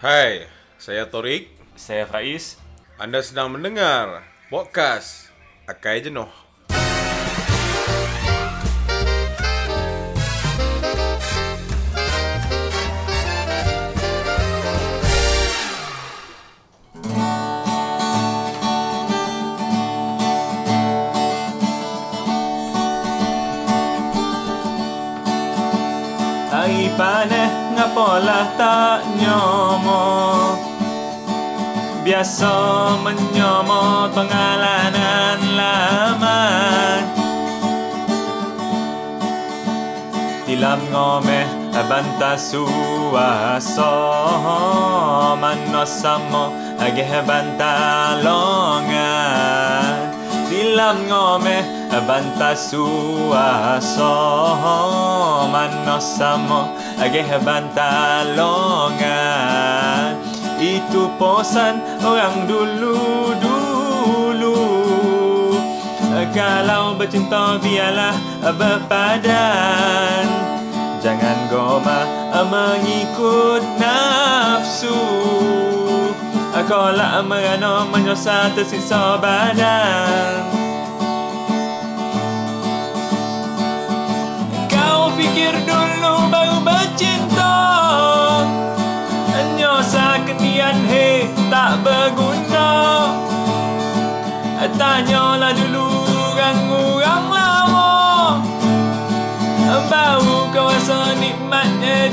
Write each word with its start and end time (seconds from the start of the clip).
Hai, 0.00 0.48
saya 0.80 1.04
Torik. 1.12 1.52
Saya 1.76 2.08
Faiz. 2.08 2.56
Anda 2.96 3.20
sedang 3.20 3.52
mendengar 3.52 4.24
podcast 4.48 5.28
Akai 5.68 6.00
Jenuh. 6.00 6.49
polah 27.94 28.46
tak 28.56 29.04
nyomo. 29.18 30.04
Biasa 32.00 32.54
menyomo 33.04 34.08
pengalanan 34.10 35.40
lama. 35.54 36.40
Tilam 40.48 40.80
ngomeh 40.90 41.46
abanta 41.76 42.34
suaso. 42.34 43.94
Manosamo 45.40 46.52
ageh 46.82 47.22
banta 47.22 48.18
longan 48.18 50.10
Tilam 50.50 51.06
ngomeh 51.06 51.62
abanta 51.94 52.58
suaso. 52.58 54.16
Manosamo 55.46 56.79
agih 57.00 57.26
bantah 57.40 58.28
longan 58.36 60.20
Itu 60.60 61.08
posan 61.16 61.80
orang 62.04 62.44
dulu-dulu 62.44 63.80
Kalau 66.30 66.94
bercinta 66.94 67.58
biarlah 67.58 68.14
berpadan. 68.54 70.26
Jangan 71.02 71.38
goma 71.50 72.06
mengikut 72.46 73.64
nafsu. 73.80 74.94
Kalau 76.54 77.24
merana 77.26 77.82
menyusah 77.88 78.54
tersiksa 78.54 79.18
badan. 79.18 80.46
Kau 84.70 85.10
fikir 85.18 85.56
dulu 85.66 85.89
baru 86.02 86.56
bercinta. 86.64 87.56
Nyosah 89.56 90.24
ketian 90.24 90.88
he 90.88 91.28
tak 91.52 91.84
berguna. 91.84 92.70
Tanyalah 94.80 95.52
dulu 95.52 95.88
orang-orang 96.32 97.24
lama. 97.28 97.92
Baru 99.90 100.48
kau 100.54 100.72
rasa 100.72 101.12
nikmatnya 101.20 102.08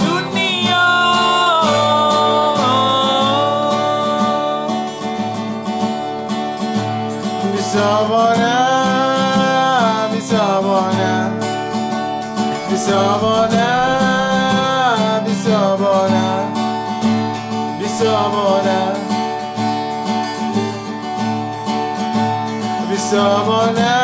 bisabona, 23.18 23.98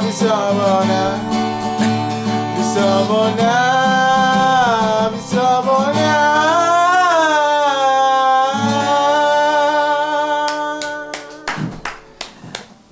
bisabona, 0.00 1.02
bisabona, 2.56 3.54
bisabona. 5.12 6.12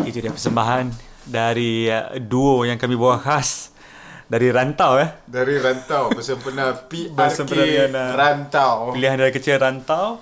Itu 0.04 0.20
dia 0.20 0.28
persembahan 0.28 0.92
dari 1.24 1.88
uh, 1.88 2.20
duo 2.20 2.68
yang 2.68 2.76
kami 2.76 3.00
bawa 3.00 3.16
khas 3.16 3.72
dari 4.28 4.52
rantau 4.52 5.00
eh. 5.00 5.08
Dari 5.24 5.56
rantau 5.56 6.12
bersempena 6.12 6.76
PRK 6.84 7.16
Bersempena 7.16 7.64
dengan, 7.64 7.92
uh, 7.96 8.12
Rantau. 8.12 8.92
Pilihan 8.92 9.16
dari 9.16 9.32
kecil 9.32 9.56
rantau. 9.56 10.20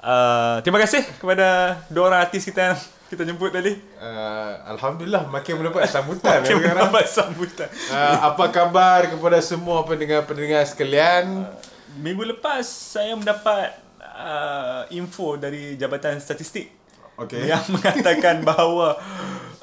Uh, 0.00 0.56
terima 0.64 0.80
kasih 0.80 1.04
kepada 1.20 1.76
dua 1.92 2.08
orang 2.08 2.24
artis 2.24 2.48
kita 2.48 2.72
yang 2.72 2.80
kita 3.08 3.24
jemput 3.24 3.48
tadi. 3.48 3.72
Uh, 3.96 4.52
Alhamdulillah 4.76 5.24
makin 5.32 5.56
mendapat 5.56 5.88
sambutan 5.94 6.44
Kita 6.44 6.60
ya, 6.60 6.76
mendapat 6.76 7.08
sambutan. 7.08 7.68
Uh, 7.88 8.16
apa 8.32 8.44
khabar 8.52 9.08
kepada 9.08 9.40
semua 9.40 9.82
pendengar-pendengar 9.88 10.68
sekalian? 10.68 11.48
Minggu 11.98 12.22
lepas 12.36 12.68
saya 12.68 13.16
mendapat 13.16 13.80
uh, 13.98 14.84
info 14.92 15.40
dari 15.40 15.80
Jabatan 15.80 16.20
Statistik 16.20 16.68
Okey. 17.16 17.48
yang 17.48 17.64
mengatakan 17.72 18.44
bahawa 18.48 19.00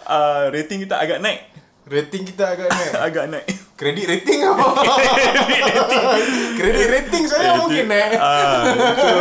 uh, 0.10 0.44
rating 0.50 0.84
kita 0.90 0.98
agak 0.98 1.22
naik. 1.22 1.55
Rating 1.86 2.26
kita 2.26 2.58
agak 2.58 2.68
naik. 2.74 2.92
agak 3.14 3.26
naik. 3.30 3.46
Kredit 3.78 4.06
rating 4.10 4.40
apa? 4.42 4.66
Kredit 6.58 6.88
rating 6.90 7.24
saya 7.30 7.62
mungkin 7.62 7.86
naik. 7.86 8.18
Ah, 8.18 8.64
itu 8.74 9.20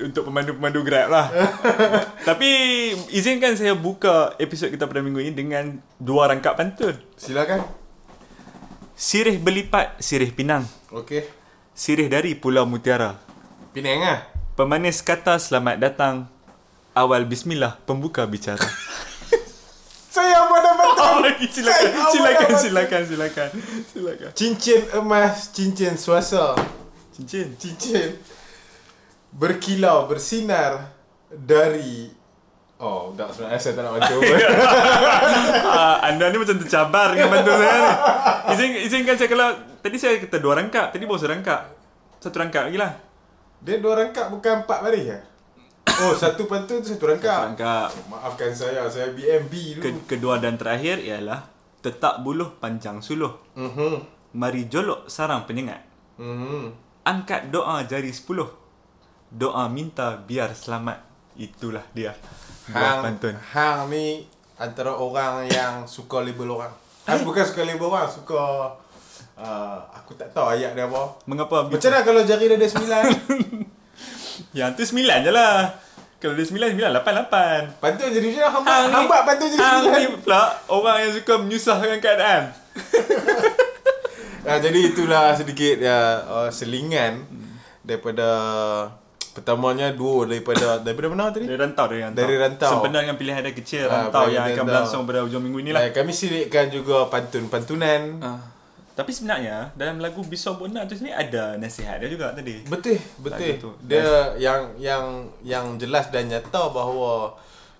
untuk 0.00 0.32
pemandu-pemandu 0.32 0.80
Grab 0.80 1.12
lah. 1.12 1.28
Tapi 2.28 2.48
izinkan 3.12 3.60
saya 3.60 3.76
buka 3.76 4.32
episod 4.40 4.72
kita 4.72 4.88
pada 4.88 5.04
minggu 5.04 5.20
ini 5.20 5.32
dengan 5.36 5.76
dua 6.00 6.32
rangkap 6.32 6.56
pantun. 6.56 6.96
Silakan. 7.20 7.60
Sirih 8.96 9.36
berlipat, 9.36 10.00
sirih 10.00 10.32
pinang. 10.32 10.64
Okey. 10.92 11.28
Sirih 11.76 12.08
dari 12.08 12.36
Pulau 12.36 12.64
Mutiara. 12.64 13.20
Penang 13.76 14.00
ah. 14.04 14.18
Pemanis 14.56 15.04
kata 15.04 15.36
selamat 15.36 15.76
datang. 15.76 16.28
Awal 16.96 17.24
bismillah, 17.28 17.80
pembuka 17.84 18.24
bicara. 18.24 18.64
Saya? 20.10 20.42
Oh, 20.42 20.69
lagi 21.20 21.46
silakan, 21.48 21.90
silakan, 22.12 22.50
silakan, 22.56 23.02
silakan, 23.06 23.48
silakan. 23.92 24.30
Cincin 24.34 24.80
emas, 24.96 25.52
cincin 25.54 25.94
suasa. 25.94 26.56
Cincin. 27.14 27.54
Cincin 27.60 28.16
berkilau 29.30 30.10
bersinar 30.10 30.90
dari 31.30 32.10
Oh, 32.80 33.12
tak 33.12 33.28
sebenarnya 33.36 33.60
saya 33.60 33.76
tak 33.76 33.84
nak 33.84 33.92
baca. 34.00 34.14
uh, 35.68 35.96
anda 36.08 36.32
ni 36.32 36.40
macam 36.40 36.56
tercabar 36.56 37.12
dengan 37.12 37.28
bantu 37.28 37.52
saya 37.60 37.76
ni. 37.76 37.92
Izin, 38.56 38.70
izinkan 38.88 39.20
saya 39.20 39.28
kalau 39.28 39.52
tadi 39.84 40.00
saya 40.00 40.16
kata 40.16 40.40
dua 40.40 40.56
rangkap, 40.56 40.88
tadi 40.88 41.04
baru 41.04 41.20
serangkap. 41.20 41.76
Satu 42.24 42.40
rangkap 42.40 42.72
lagi 42.72 42.80
lah. 42.80 42.96
Dia 43.60 43.84
dua 43.84 44.00
rangkap 44.00 44.32
bukan 44.32 44.64
empat 44.64 44.80
baris 44.80 45.04
ya? 45.12 45.20
Oh, 46.00 46.16
satu 46.16 46.48
pantun 46.48 46.80
tu 46.80 46.96
satu 46.96 47.12
rangkap. 47.12 47.52
Rangkap. 47.52 47.92
Maafkan 48.08 48.52
saya, 48.56 48.88
saya 48.88 49.12
BMB 49.12 49.52
dulu. 49.76 49.84
Ke- 49.84 50.16
kedua 50.16 50.40
dan 50.40 50.56
terakhir 50.56 50.96
ialah 50.96 51.44
Tetak 51.80 52.20
buluh 52.20 52.60
panjang 52.60 53.00
suluh. 53.00 53.40
Mhm. 53.56 54.04
Mari 54.36 54.68
jolok 54.68 55.08
sarang 55.08 55.48
penyengat. 55.48 55.80
Mhm. 56.20 56.76
Angkat 57.08 57.48
doa 57.48 57.80
jari 57.88 58.12
sepuluh. 58.12 58.52
Doa 59.32 59.64
minta 59.72 60.20
biar 60.20 60.52
selamat. 60.52 61.00
Itulah 61.40 61.80
dia. 61.96 62.12
Hang, 62.68 63.00
pantun. 63.00 63.32
hang 63.56 63.88
ni 63.88 64.28
antara 64.60 64.92
orang 64.92 65.48
yang 65.48 65.88
suka 65.88 66.20
label 66.20 66.60
orang. 66.60 66.72
Hang 67.08 67.24
bukan 67.24 67.42
suka 67.48 67.64
label 67.64 67.88
orang, 67.88 68.06
suka 68.12 68.36
uh, 69.40 69.78
aku 69.96 70.12
tak 70.20 70.28
tahu 70.36 70.52
ayat 70.52 70.76
dia 70.76 70.84
apa. 70.84 71.16
Mengapa 71.24 71.64
begitu? 71.64 71.88
Macam 71.88 71.90
mana 71.96 72.04
kalau 72.04 72.22
jari 72.28 72.44
dia 72.44 72.56
ada 72.60 72.68
sembilan? 72.68 73.04
Yang 74.50 74.70
tu 74.72 74.82
sembilan 74.86 75.18
je 75.22 75.30
lah. 75.30 75.54
Kalau 76.16 76.36
dia 76.36 76.44
sembilan, 76.44 76.68
sembilan, 76.70 76.90
lapan, 76.92 77.14
lapan. 77.16 77.60
pantun 77.80 78.12
jadi 78.12 78.28
macam 78.28 78.60
mana? 78.60 78.68
Hang, 78.68 78.68
Hang 78.68 78.86
hang 78.92 79.04
buat 79.08 79.22
pantun 79.24 79.46
jadi 79.48 79.56
Hang 79.58 79.78
sembilan. 79.80 80.00
ni 80.04 80.20
pula 80.20 80.42
orang 80.68 80.96
yang 81.00 81.12
suka 81.16 81.34
menyusahkan 81.38 81.98
keadaan. 81.98 82.42
Ah, 84.44 84.58
jadi 84.64 84.78
itulah 84.86 85.32
sedikit 85.32 85.76
ya 85.78 85.98
uh, 86.22 86.48
selingan 86.50 87.24
daripada 87.80 88.28
pertamanya 89.30 89.94
duo 89.94 90.26
daripada 90.26 90.76
daripada 90.76 91.06
mana 91.08 91.30
tadi? 91.30 91.46
Dari 91.46 91.56
rantau, 91.56 91.86
dari 91.88 92.00
rantau. 92.02 92.18
Dari 92.18 92.34
rantau. 92.36 92.70
Sempena 92.70 92.98
dengan 93.00 93.16
pilihan 93.16 93.38
ada 93.40 93.52
kecil 93.54 93.82
Ah, 93.86 93.92
rantau 94.04 94.28
yang 94.28 94.44
akan 94.44 94.52
rantau. 94.52 94.64
berlangsung 94.66 95.00
pada 95.08 95.20
hujung 95.24 95.40
minggu 95.40 95.58
inilah. 95.62 95.80
Dan 95.82 95.92
kami 95.94 96.12
selitkan 96.12 96.68
juga 96.68 97.08
pantun-pantunan. 97.08 98.00
Ah. 98.20 98.40
Tapi 99.00 99.16
sebenarnya 99.16 99.72
dalam 99.80 99.96
lagu 99.96 100.20
Bisau 100.28 100.60
Bona 100.60 100.84
tu 100.84 100.92
sini 100.92 101.08
ada 101.08 101.56
nasihat 101.56 101.96
dia 101.96 102.12
juga 102.12 102.36
tadi. 102.36 102.60
Betul, 102.68 103.00
betul. 103.24 103.56
Lagu 103.56 103.64
tu. 103.64 103.70
Dia 103.88 104.36
yang 104.36 104.76
yang 104.76 105.24
yang 105.40 105.80
jelas 105.80 106.12
dan 106.12 106.28
nyata 106.28 106.68
bahawa 106.68 107.32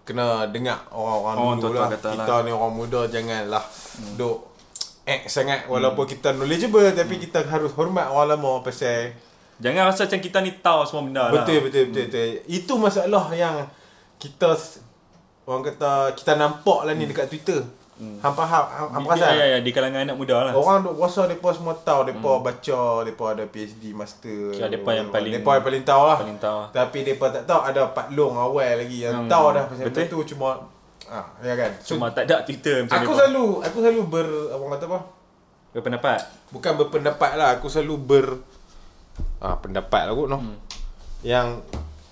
kena 0.09 0.49
dengar 0.49 0.81
orang-orang 0.89 1.37
Orang 1.37 1.59
dulu 1.61 1.77
lah. 1.77 1.93
Kita 1.93 2.17
lah. 2.17 2.41
ni 2.41 2.51
orang 2.57 2.73
muda 2.73 3.05
janganlah 3.05 3.61
hmm. 3.61 4.17
duk 4.17 4.49
act 5.05 5.29
sangat 5.29 5.69
walaupun 5.69 6.09
kita 6.09 6.33
knowledgeable 6.33 6.89
tapi 6.97 7.21
kita 7.21 7.45
harus 7.45 7.77
hormat 7.77 8.09
orang 8.09 8.41
lama 8.41 8.65
pasal 8.65 9.13
Jangan 9.61 9.93
rasa 9.93 10.09
macam 10.09 10.21
kita 10.25 10.39
ni 10.41 10.57
tahu 10.57 10.81
semua 10.89 11.05
benda 11.05 11.25
lah. 11.29 11.45
Betul 11.45 11.69
betul 11.69 11.93
betul 11.93 12.05
betul. 12.09 12.29
Itu 12.49 12.73
masalah 12.81 13.29
yang 13.37 13.69
kita 14.17 14.57
orang 15.45 15.63
kata 15.69 16.17
kita 16.17 16.33
nampak 16.41 16.89
lah 16.89 16.97
ni 16.97 17.05
dekat 17.05 17.29
Twitter. 17.29 17.61
Hang 18.01 18.33
faham, 18.33 18.65
hang, 18.67 18.89
hang 18.89 19.03
Di, 19.03 19.07
perasan? 19.07 19.29
ya, 19.29 19.35
ya, 19.35 19.47
ya, 19.47 19.59
di 19.61 19.71
kalangan 19.71 20.01
anak 20.03 20.17
muda 20.17 20.37
lah. 20.43 20.53
Orang 20.53 20.81
duk 20.83 20.97
rasa 20.97 21.25
depa 21.25 21.49
semua 21.51 21.77
tahu, 21.77 22.01
depa 22.07 22.33
baca, 22.39 22.81
depa 23.03 23.25
ada 23.31 23.45
PhD, 23.45 23.93
master. 23.93 24.51
Kira 24.51 24.69
depa 24.69 24.91
yang 24.91 25.09
paling- 25.09 25.35
depa 25.35 25.51
yang 25.53 25.65
paling 25.65 25.83
tahu 25.83 26.03
lah. 26.05 26.19
Paling 26.19 26.39
tahu 26.39 26.57
lah. 26.59 26.69
Tapi 26.71 26.99
depa 27.03 27.27
tak 27.29 27.45
tahu 27.45 27.61
ada 27.61 27.81
Pak 27.89 28.07
Long 28.11 28.35
awal 28.35 28.73
lagi 28.79 28.99
yang 29.01 29.15
Hmm, 29.15 29.29
tahu 29.29 29.45
dah 29.53 29.65
pasal 29.65 29.85
betul. 29.87 30.05
tu 30.09 30.33
cuma 30.33 30.57
ah 31.07 31.27
ya 31.39 31.53
kan. 31.55 31.71
So, 31.79 31.95
Cuma 31.95 32.09
tak 32.09 32.25
ada 32.25 32.41
Twitter 32.41 32.81
macam 32.83 32.97
aku 32.99 33.11
dia. 33.11 33.19
selalu 33.21 33.45
aku 33.61 33.77
selalu 33.79 34.03
ber 34.07 34.27
apa 34.49 34.65
kata 34.71 34.85
apa? 34.87 34.99
Berpendapat. 35.71 36.19
Bukan 36.51 36.73
berpendapat 36.77 37.31
lah 37.35 37.49
Aku 37.55 37.67
selalu 37.67 37.95
ber 37.97 38.27
ah, 39.39 39.55
Pendapat 39.55 40.03
lah 40.03 40.13
kot 40.13 40.27
no. 40.27 40.39
hmm. 40.39 40.57
Yang 41.21 41.63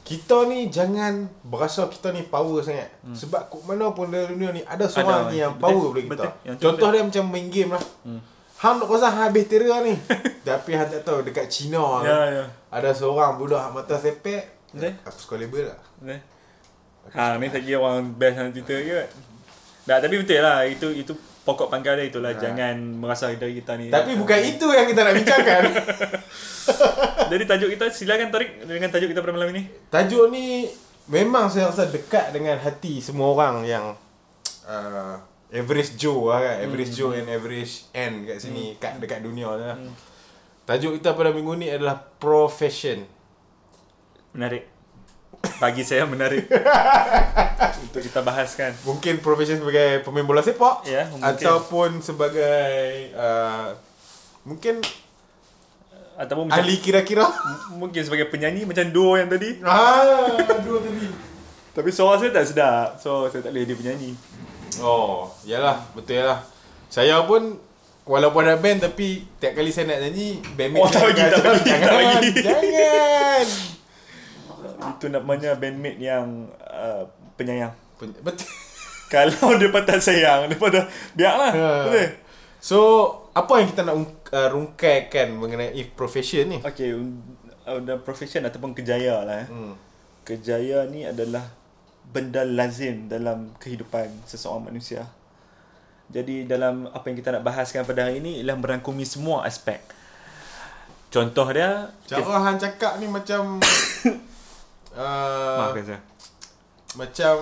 Kita 0.08 0.48
ni 0.48 0.72
jangan 0.72 1.28
Berasa 1.44 1.84
kita 1.92 2.16
ni 2.16 2.24
power 2.24 2.64
sangat 2.64 2.88
hmm. 3.04 3.12
Sebab 3.12 3.52
kok 3.52 3.62
mana 3.68 3.92
pun 3.92 4.08
dalam 4.08 4.32
dunia 4.32 4.56
ni 4.56 4.64
Ada 4.64 4.88
seorang 4.88 5.28
Ada, 5.28 5.32
ni 5.32 5.36
yang 5.44 5.54
betul, 5.60 5.68
power 5.68 5.88
daripada 5.92 6.24
kita 6.24 6.32
betul. 6.32 6.56
Contoh 6.64 6.88
betul. 6.88 6.90
dia 6.96 7.02
macam 7.04 7.24
main 7.28 7.46
game 7.52 7.70
lah 7.76 7.84
hmm. 8.08 8.20
Hang 8.58 8.76
nak 8.82 8.88
rasa 8.90 9.06
hang 9.12 9.24
habis 9.30 9.44
tera 9.46 9.76
ni 9.84 9.94
Tapi 10.48 10.70
hang 10.72 10.88
tak 10.88 11.04
tahu 11.04 11.20
Dekat 11.22 11.46
China 11.52 12.00
Ya, 12.00 12.18
ya. 12.40 12.44
Ada 12.72 12.90
seorang 12.96 13.36
budak 13.36 13.60
hang 13.60 13.76
mata 13.76 13.94
sepek 14.00 14.72
Betul. 14.72 14.96
Aku 15.04 15.18
suka 15.20 15.34
label 15.36 15.68
lah 15.68 15.80
Eh. 16.08 16.20
Ha, 17.16 17.40
ni 17.40 17.48
lagi 17.48 17.72
orang 17.72 18.12
best 18.20 18.36
dalam 18.36 18.52
Twitter 18.52 18.78
ke. 18.84 19.00
Tak, 19.88 20.04
tapi 20.04 20.20
betul 20.20 20.44
lah. 20.44 20.60
Itu 20.68 20.92
itu 20.92 21.16
pokok 21.48 21.72
pangkal 21.72 21.96
dia 21.96 22.12
itulah. 22.12 22.36
Jangan 22.36 22.76
merasa 23.00 23.32
dari 23.32 23.56
kita 23.56 23.80
ni. 23.80 23.88
Ha. 23.88 24.04
Tapi 24.04 24.12
bukan 24.20 24.38
itu 24.44 24.66
yang 24.68 24.84
kita 24.84 25.00
nak 25.08 25.14
bincangkan 25.16 25.62
Jadi 27.28 27.44
tajuk 27.44 27.68
kita 27.76 27.86
silakan 27.92 28.28
Tarik 28.32 28.64
dengan 28.64 28.88
tajuk 28.88 29.08
kita 29.12 29.20
pada 29.20 29.34
malam 29.36 29.52
ini. 29.52 29.62
Tajuk 29.92 30.32
ni 30.32 30.68
memang 31.08 31.52
saya 31.52 31.68
rasa 31.68 31.88
dekat 31.88 32.32
dengan 32.32 32.56
hati 32.60 33.00
semua 33.04 33.32
orang 33.32 33.64
yang 33.64 33.84
uh, 34.64 35.16
average 35.52 35.96
Joe 36.00 36.32
lah 36.32 36.40
kan. 36.40 36.56
Average 36.64 36.92
Joe 36.92 37.16
and 37.16 37.28
average 37.28 37.88
N 37.92 38.24
kat 38.28 38.38
sini 38.40 38.76
kat 38.80 39.00
dekat 39.00 39.20
dunia 39.24 39.48
ni 39.56 39.64
lah. 39.64 39.78
Tajuk 40.68 41.00
kita 41.00 41.16
pada 41.16 41.32
minggu 41.32 41.56
ni 41.56 41.72
adalah 41.72 41.96
profession. 42.20 43.04
Menarik. 44.36 44.68
Bagi 45.56 45.80
saya 45.80 46.04
menarik. 46.04 46.44
Untuk 47.88 48.04
kita 48.04 48.20
bahaskan. 48.20 48.76
Mungkin 48.84 49.24
profession 49.24 49.64
sebagai 49.64 50.04
pemain 50.04 50.28
bola 50.28 50.44
sepak 50.44 50.84
Ya, 50.84 51.08
ataupun 51.24 52.04
sebagai 52.04 53.16
uh, 53.16 53.72
mungkin 54.44 54.84
Ataupun 56.18 56.50
macam, 56.50 56.58
ahli 56.58 56.82
kira-kira. 56.82 57.30
mungkin 57.78 58.02
sebagai 58.02 58.26
penyanyi 58.26 58.66
macam 58.66 58.90
duo 58.90 59.14
yang 59.14 59.30
tadi. 59.30 59.62
ah, 59.62 60.34
dua 60.66 60.82
tadi. 60.82 61.06
Tapi 61.70 61.90
suara 61.94 62.18
saya 62.18 62.34
tak 62.34 62.46
sedap. 62.50 62.88
So 62.98 63.30
saya 63.30 63.46
tak 63.46 63.54
boleh 63.54 63.70
dia 63.70 63.78
penyanyi. 63.78 64.10
Oh, 64.82 65.30
yalah, 65.46 65.78
betul 65.94 66.26
lah. 66.26 66.42
Saya 66.90 67.22
pun 67.22 67.54
walaupun 68.02 68.42
ada 68.42 68.58
band 68.58 68.82
tapi 68.82 69.30
tiap 69.38 69.54
kali 69.54 69.70
saya 69.70 69.94
nak 69.94 70.00
nyanyi 70.10 70.42
bandmate 70.58 70.82
Oh, 70.82 70.90
tak 70.90 71.02
bagi, 71.06 71.22
tak 71.22 71.38
bagi, 71.38 71.62
tak 71.62 71.78
jangan, 71.78 72.02
bagi." 72.02 72.30
Jangan. 72.42 73.46
Itu 74.98 75.06
namanya 75.06 75.50
bandmate 75.54 76.00
yang 76.02 76.50
uh, 76.66 77.06
penyayang. 77.38 77.70
Pen- 77.94 78.18
Betul. 78.26 78.48
Kalau 79.08 79.56
dia 79.56 79.72
patah 79.72 79.96
sayang, 80.02 80.52
dia 80.52 80.58
patah 80.58 80.84
biarlah. 81.16 81.52
Ha. 81.54 81.68
Betul. 81.88 82.08
So, 82.58 82.78
apa 83.32 83.62
yang 83.62 83.70
kita 83.70 83.86
nak 83.86 83.96
uh, 84.32 84.48
rungkaikan 84.52 85.36
mengenai 85.36 85.84
profession 85.92 86.48
ni? 86.52 86.58
Okay, 86.60 86.92
uh, 86.94 87.80
the 87.84 87.96
profession 88.00 88.44
ataupun 88.44 88.72
kejaya 88.72 89.24
lah. 89.24 89.44
Eh. 89.44 89.48
Hmm. 89.48 89.74
Kejaya 90.24 90.84
ni 90.88 91.08
adalah 91.08 91.44
benda 92.08 92.44
lazim 92.44 93.08
dalam 93.08 93.52
kehidupan 93.60 94.08
seseorang 94.24 94.72
manusia. 94.72 95.08
Jadi 96.08 96.48
dalam 96.48 96.88
apa 96.88 97.04
yang 97.12 97.20
kita 97.20 97.36
nak 97.36 97.44
bahaskan 97.44 97.84
pada 97.84 98.08
hari 98.08 98.24
ini 98.24 98.40
ialah 98.40 98.56
merangkumi 98.56 99.04
semua 99.04 99.44
aspek. 99.44 99.76
Contoh 101.08 101.48
dia 101.52 101.88
Cara 102.04 102.44
hang 102.44 102.60
cakap 102.60 102.96
ni 103.00 103.08
macam 103.08 103.60
uh, 104.96 105.56
Maafkan 105.56 105.84
saya. 105.84 106.00
macam 106.96 107.36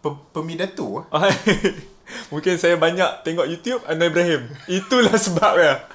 pe- 0.00 0.24
pemidato 0.32 1.04
ah. 1.08 1.28
Mungkin 2.26 2.58
saya 2.58 2.74
banyak 2.74 3.22
tengok 3.22 3.46
YouTube 3.46 3.82
Anwar 3.86 4.10
Ibrahim. 4.10 4.50
Itulah 4.66 5.14
sebabnya. 5.14 5.86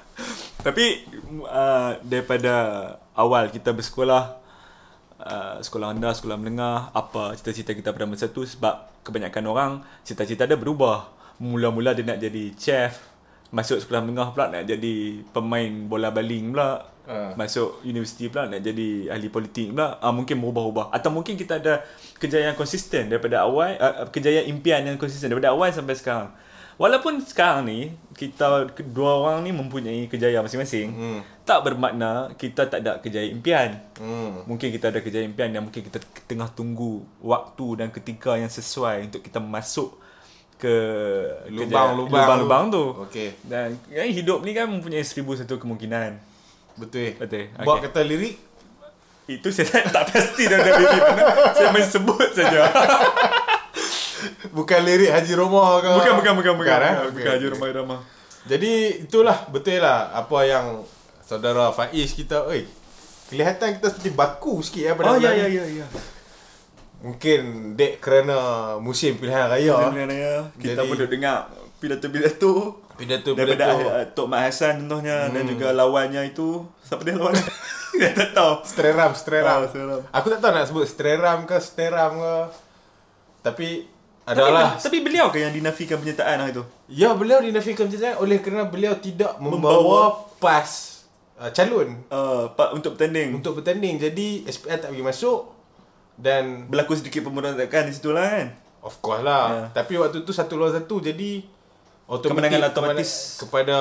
Tapi 0.62 1.04
uh, 1.50 1.98
daripada 2.06 2.54
awal 3.18 3.50
kita 3.50 3.74
bersekolah 3.74 4.38
uh, 5.20 5.56
sekolah 5.60 5.92
rendah, 5.92 6.14
sekolah 6.14 6.38
menengah, 6.38 6.78
apa 6.94 7.34
cita-cita 7.36 7.74
kita 7.74 7.90
pada 7.92 8.06
masa 8.06 8.30
tu 8.30 8.46
sebab 8.46 8.90
kebanyakan 9.02 9.44
orang 9.50 9.72
cita-cita 10.06 10.46
dia 10.46 10.56
berubah. 10.56 11.10
Mula-mula 11.42 11.98
dia 11.98 12.06
nak 12.06 12.22
jadi 12.22 12.54
chef, 12.54 13.02
masuk 13.50 13.82
sekolah 13.82 14.06
menengah 14.06 14.30
pula 14.32 14.54
nak 14.54 14.64
jadi 14.70 15.26
pemain 15.34 15.72
bola 15.90 16.14
baling 16.14 16.54
pula. 16.54 16.91
Ah. 17.10 17.34
Masuk 17.34 17.82
universiti 17.82 18.30
pula 18.30 18.46
nak 18.46 18.62
jadi 18.62 19.10
ahli 19.10 19.28
politik 19.28 19.74
pula. 19.74 19.98
Ah 19.98 20.14
mungkin 20.14 20.38
berubah-ubah 20.38 20.94
atau 20.94 21.10
mungkin 21.10 21.34
kita 21.34 21.58
ada 21.58 21.82
kejayaan 22.22 22.54
konsisten 22.54 23.10
daripada 23.10 23.42
awal 23.42 23.74
uh, 23.76 24.06
kejayaan 24.08 24.46
impian 24.48 24.86
yang 24.86 24.98
konsisten 25.02 25.34
daripada 25.34 25.50
awal 25.52 25.74
sampai 25.74 25.98
sekarang. 25.98 26.30
Walaupun 26.82 27.22
sekarang 27.22 27.70
ni 27.70 27.94
kita 28.18 28.66
dua 28.90 29.22
orang 29.22 29.46
ni 29.46 29.54
mempunyai 29.54 30.10
kejayaan 30.10 30.42
masing-masing, 30.42 30.90
Hmm. 30.90 31.20
tak 31.46 31.62
bermakna 31.62 32.34
kita 32.38 32.66
tak 32.66 32.82
ada 32.82 32.98
kejayaan 32.98 33.38
impian. 33.38 33.70
Hmm. 34.02 34.50
Mungkin 34.50 34.74
kita 34.74 34.90
ada 34.90 34.98
kejayaan 34.98 35.30
impian 35.30 35.54
yang 35.54 35.62
mungkin 35.62 35.86
kita 35.86 36.02
tengah 36.26 36.50
tunggu 36.50 37.06
waktu 37.22 37.86
dan 37.86 37.94
ketika 37.94 38.34
yang 38.34 38.50
sesuai 38.50 39.10
untuk 39.10 39.22
kita 39.22 39.38
masuk 39.38 39.94
ke 40.58 40.74
Lubang-lubang 41.50 41.98
lubang-lubang 42.08 42.64
tu. 42.70 42.84
Okey. 43.10 43.30
Dan 43.42 43.78
kan 43.86 44.10
hidup 44.10 44.40
ni 44.42 44.54
kan 44.54 44.66
mempunyai 44.66 45.02
seribu 45.02 45.34
satu 45.34 45.58
kemungkinan. 45.58 46.31
Betul. 46.74 47.16
Betul. 47.16 47.52
Buat 47.58 47.78
Okey. 47.78 47.86
kata 47.88 48.02
lirik 48.02 48.36
Itu 49.28 49.48
saya 49.48 49.86
tak, 49.86 50.10
pasti 50.10 50.44
dah 50.44 50.58
ada 50.58 50.72
baby 50.74 50.98
mana. 50.98 51.24
Saya 51.54 51.70
main 51.70 51.86
sebut 51.86 52.30
saja. 52.32 52.68
bukan 54.52 54.80
lirik 54.82 55.10
Haji 55.10 55.34
Roma 55.34 55.80
ke? 55.80 55.88
Bukan 55.90 56.14
bukan 56.18 56.34
bukan 56.36 56.54
bukan. 56.58 56.78
eh? 56.78 56.94
Bukan, 56.94 57.02
Okey, 57.02 57.16
bukan 57.16 57.32
Haji 57.32 57.40
okey. 57.42 57.54
Rumah 57.54 57.68
Irama. 57.70 57.98
Jadi 58.42 58.72
itulah 59.02 59.38
betul 59.48 59.80
lah 59.80 60.12
apa 60.12 60.38
yang 60.44 60.66
saudara 61.22 61.70
Faiz 61.70 62.12
kita, 62.12 62.44
oi. 62.44 62.66
Kelihatan 63.28 63.78
kita 63.78 63.88
seperti 63.88 64.12
baku 64.12 64.60
sikit 64.60 64.82
ya 64.82 64.92
pada 64.92 65.08
Oh 65.08 65.18
ya 65.18 65.32
ya 65.32 65.48
ya 65.48 65.64
ya. 65.64 65.86
Mungkin 67.00 67.42
dek 67.74 67.98
kerana 67.98 68.38
musim 68.78 69.16
pilihan 69.16 69.48
raya. 69.48 69.88
Sebenarnya 69.88 70.52
kita 70.58 70.76
Jadi- 70.76 70.86
pun 70.86 70.96
duk 70.98 71.10
dengar 71.10 71.38
pidato-pidato 71.80 72.81
Pidato 73.02 73.30
daripada 73.34 73.66
pidato 73.74 73.90
uh, 73.90 74.06
Tok 74.08 74.28
Mat 74.28 74.42
Hassan 74.46 74.74
contohnya 74.80 75.26
Hmm. 75.26 75.34
dan 75.34 75.44
juga 75.46 75.68
lawannya 75.72 76.22
itu 76.24 76.62
siapa 76.80 77.02
dia 77.02 77.16
lawan? 77.16 77.34
Saya 77.92 78.14
tak 78.14 78.32
tahu. 78.32 78.54
Streram, 78.64 79.12
Streram. 79.12 79.58
Oh, 79.58 79.68
Streram. 79.68 80.02
Aku 80.10 80.28
tak 80.28 80.40
tahu 80.40 80.52
nak 80.52 80.66
sebut 80.66 80.86
Streram 80.86 81.44
ke 81.44 81.58
Steram 81.58 82.12
ke. 82.16 82.34
Tapi 83.42 83.70
Tapi, 84.22 84.38
adalah 84.38 84.78
tapi 84.78 85.02
beliau 85.02 85.28
ke 85.28 85.40
yang 85.40 85.50
dinafikan 85.50 85.98
penyertaan 85.98 86.40
hari 86.40 86.54
itu? 86.54 86.62
ya 86.88 87.12
beliau 87.12 87.42
dinafikan 87.42 87.90
penceritaan 87.90 88.16
oleh 88.18 88.38
kerana 88.38 88.64
beliau 88.66 88.94
tidak 88.96 89.34
membawa, 89.38 89.58
Membawa- 89.76 90.14
pas 90.38 90.70
uh, 91.36 91.50
calon 91.50 91.98
Uh, 92.08 92.46
untuk 92.72 92.96
bertanding 92.96 93.34
untuk 93.34 93.58
bertanding. 93.58 93.98
Jadi 93.98 94.46
SPL 94.46 94.78
tak 94.78 94.90
bagi 94.90 95.02
masuk 95.02 95.50
dan 96.16 96.70
berlaku 96.70 96.94
sedikit 96.94 97.26
pemberontakan 97.26 97.90
di 97.90 97.94
situ 97.94 98.10
lah 98.10 98.30
kan. 98.30 98.48
Of 98.80 98.98
course 99.00 99.22
lah. 99.22 99.46
Ya. 99.50 99.62
Tapi 99.74 99.94
waktu 99.96 100.22
tu 100.22 100.32
satu 100.32 100.54
lawan 100.54 100.74
satu 100.76 101.02
jadi 101.02 101.42
otomatik 102.12 102.52
Kemenangan 102.52 102.76
otomatis. 102.76 103.40
kepada 103.40 103.78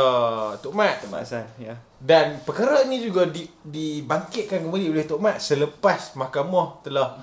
Tok 0.62 0.75
Mat. 0.78 1.02
Tok 1.02 1.10
Mat 1.10 1.20
Hassan 1.26 1.46
ya. 1.58 1.75
Dan 1.99 2.38
perkara 2.46 2.87
ini 2.87 3.02
juga 3.02 3.26
di, 3.26 3.42
dibangkitkan 3.66 4.62
kembali 4.62 4.87
oleh 4.94 5.02
Tok 5.02 5.18
Mat 5.18 5.42
selepas 5.42 6.14
mahkamah 6.14 6.78
telah 6.87 7.18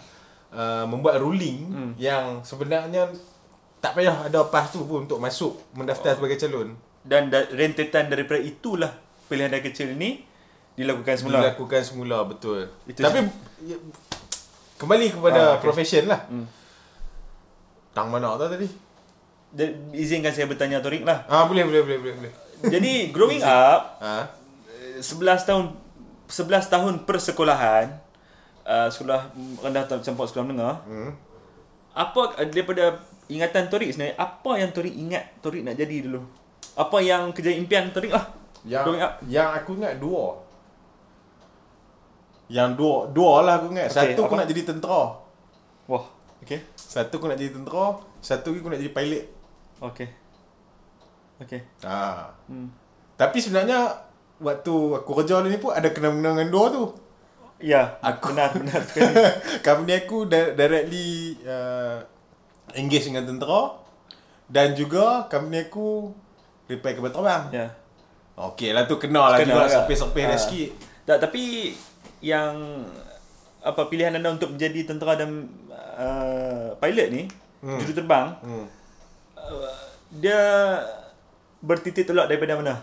uh, 0.52 0.84
membuat 0.84 1.24
ruling 1.24 1.64
hmm. 1.72 1.92
yang 1.96 2.44
sebenarnya 2.44 3.08
tak 3.80 3.96
payah 3.96 4.28
ada 4.28 4.44
pas 4.52 4.68
tu 4.68 4.84
pun 4.84 5.08
untuk 5.08 5.24
masuk 5.24 5.56
mendaftar 5.72 6.12
oh. 6.12 6.16
sebagai 6.20 6.36
calon. 6.44 6.76
Dan 7.08 7.32
da- 7.32 7.48
rentetan 7.56 8.12
daripada 8.12 8.44
itulah 8.44 8.92
pilihan 9.32 9.48
dari 9.48 9.64
kecil 9.64 9.96
ini 9.96 10.20
dilakukan 10.76 11.16
semula. 11.16 11.40
Dilakukan 11.40 11.82
semula 11.88 12.18
betul. 12.28 12.68
Itu 12.84 13.00
Tapi 13.00 13.24
ya, 13.64 13.80
kembali 14.76 15.08
kepada 15.16 15.40
Ah, 15.40 15.50
okay. 15.56 15.64
profession 15.64 16.04
lah. 16.12 16.28
Hmm. 16.28 16.46
Tang 17.96 18.12
mana 18.12 18.36
tu 18.36 18.44
tadi? 18.44 18.68
Izinkan 19.92 20.30
saya 20.30 20.46
bertanya 20.46 20.80
Torik 20.80 21.02
lah. 21.02 21.24
Ah 21.26 21.46
boleh 21.46 21.64
boleh 21.64 21.82
boleh 21.82 21.98
boleh 21.98 22.16
boleh. 22.18 22.34
Jadi 22.68 23.10
growing 23.10 23.40
up 23.40 23.96
Ah. 24.04 24.28
eh, 24.68 25.00
11 25.00 25.14
tahun 25.44 25.64
11 26.26 26.44
tahun 26.68 26.94
persekolahan 27.06 27.96
uh, 28.64 28.90
sekolah 28.90 29.32
rendah 29.62 29.88
campur 30.02 30.26
sekolah 30.26 30.44
menengah 30.44 30.76
Hmm. 30.84 31.12
apa 31.94 32.44
daripada 32.46 33.00
ingatan 33.28 33.68
Torik 33.68 33.94
sebenarnya 33.94 34.18
apa 34.18 34.52
yang 34.58 34.70
Torik 34.72 34.92
ingat 34.92 35.24
Torik 35.40 35.64
nak 35.64 35.74
jadi 35.74 36.04
dulu 36.04 36.20
apa 36.74 36.98
yang 37.00 37.32
kerja 37.32 37.54
impian 37.54 37.90
Torik 37.90 38.12
lah 38.12 38.26
Yang 38.62 38.84
growing 38.84 39.02
up 39.02 39.14
yang 39.24 39.50
aku 39.54 39.72
ingat 39.78 39.94
dua. 39.96 40.24
Yang 42.48 42.70
dua 42.76 42.96
dua 43.12 43.32
lah 43.42 43.54
aku 43.60 43.72
ingat. 43.72 43.88
Okay, 43.88 44.12
Satu 44.12 44.20
aku 44.24 44.34
apa? 44.34 44.42
nak 44.44 44.50
jadi 44.50 44.62
tentera. 44.64 45.02
Wah. 45.86 46.06
Okay. 46.40 46.60
Satu 46.76 47.14
aku 47.16 47.28
nak 47.28 47.36
jadi 47.36 47.52
tentera, 47.52 47.96
satu 48.20 48.52
lagi 48.52 48.60
aku 48.60 48.70
nak 48.72 48.80
jadi 48.80 48.92
pilot. 48.92 49.24
Okay. 49.80 50.10
Okay. 51.38 51.62
Ha. 51.82 52.34
Hmm. 52.46 52.70
Tapi 53.14 53.38
sebenarnya 53.38 53.94
waktu 54.38 54.74
aku 54.96 55.12
kerja 55.16 55.42
ni 55.42 55.58
pun 55.58 55.70
ada 55.70 55.90
kena-mena 55.90 56.34
dengan 56.34 56.50
dua 56.50 56.66
tu. 56.70 56.84
Ya, 57.58 57.98
Aku- 58.00 58.30
benar 58.32 58.54
benar 58.54 58.82
sekali. 58.84 59.14
Company 59.66 59.94
aku 60.00 60.26
di- 60.26 60.54
directly 60.54 61.08
uh, 61.42 61.98
engage 62.72 63.06
dengan 63.06 63.26
tentera 63.26 63.74
dan 64.46 64.72
juga 64.72 65.26
company 65.26 65.66
aku 65.66 66.14
repair 66.66 66.94
kapal 66.94 67.10
terbang. 67.12 67.44
ya. 67.52 67.68
Okey 68.36 68.70
lah 68.70 68.86
tu 68.86 68.96
kenal 68.96 69.28
lah 69.28 69.42
juga 69.42 69.66
lah. 69.66 69.70
sepih-sepih 69.74 70.24
Ah. 70.24 70.30
dah 70.30 70.40
sikit. 70.40 70.70
Tak, 71.04 71.18
tapi 71.20 71.74
yang 72.20 72.86
apa 73.60 73.82
pilihan 73.86 74.14
anda 74.14 74.30
untuk 74.30 74.54
menjadi 74.54 74.86
tentera 74.86 75.18
dan 75.18 75.50
uh, 75.72 76.78
pilot 76.78 77.08
ni, 77.10 77.24
Hmm. 77.58 77.82
juru 77.82 77.94
terbang, 77.96 78.38
Hmm. 78.40 78.70
Uh, 79.50 79.74
dia 80.10 80.42
bertitik 81.60 82.06
tolak 82.06 82.28
daripada 82.28 82.56
mana? 82.56 82.76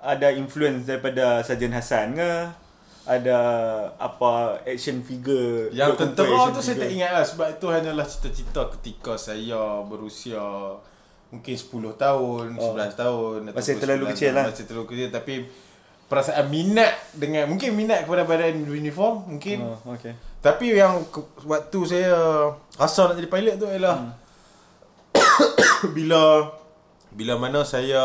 Ada 0.00 0.32
influence 0.32 0.84
daripada 0.84 1.40
Sarjan 1.40 1.72
Hassan 1.72 2.16
ke? 2.16 2.32
Ada 3.04 3.38
apa 3.96 4.60
action 4.62 5.00
figure? 5.00 5.72
Yang 5.72 5.96
tentera 5.98 6.28
tu 6.48 6.60
action 6.60 6.62
saya 6.62 6.76
tak 6.76 6.80
figure? 6.84 6.94
ingat 6.96 7.10
lah 7.10 7.24
sebab 7.24 7.46
itu 7.50 7.66
hanyalah 7.66 8.06
cita-cita 8.06 8.62
ketika 8.76 9.12
saya 9.16 9.60
berusia 9.82 10.40
mungkin 11.28 11.54
10 11.54 11.70
tahun, 11.96 12.44
Oh. 12.58 12.74
11 12.74 12.94
tahun 12.94 13.36
Masih 13.50 13.78
terlalu 13.78 14.04
9 14.06 14.12
kecil 14.12 14.30
lah. 14.34 14.44
Masih 14.50 14.64
terlalu 14.66 14.86
kecil 14.88 15.08
tapi 15.10 15.34
perasaan 16.06 16.46
minat 16.50 16.90
dengan 17.14 17.46
mungkin 17.46 17.70
minat 17.72 18.02
kepada 18.02 18.26
badan 18.26 18.66
uniform 18.66 19.30
mungkin 19.30 19.62
Oh, 19.62 19.78
okay. 19.90 20.10
Tapi 20.40 20.74
yang 20.74 21.04
waktu 21.44 21.78
saya 21.84 22.10
rasa 22.74 23.10
nak 23.10 23.16
jadi 23.16 23.28
pilot 23.28 23.54
tu 23.56 23.66
ialah 23.66 23.96
Hmm. 23.96 24.12
bila 25.96 26.50
bila 27.10 27.34
mana 27.34 27.60
saya 27.62 28.00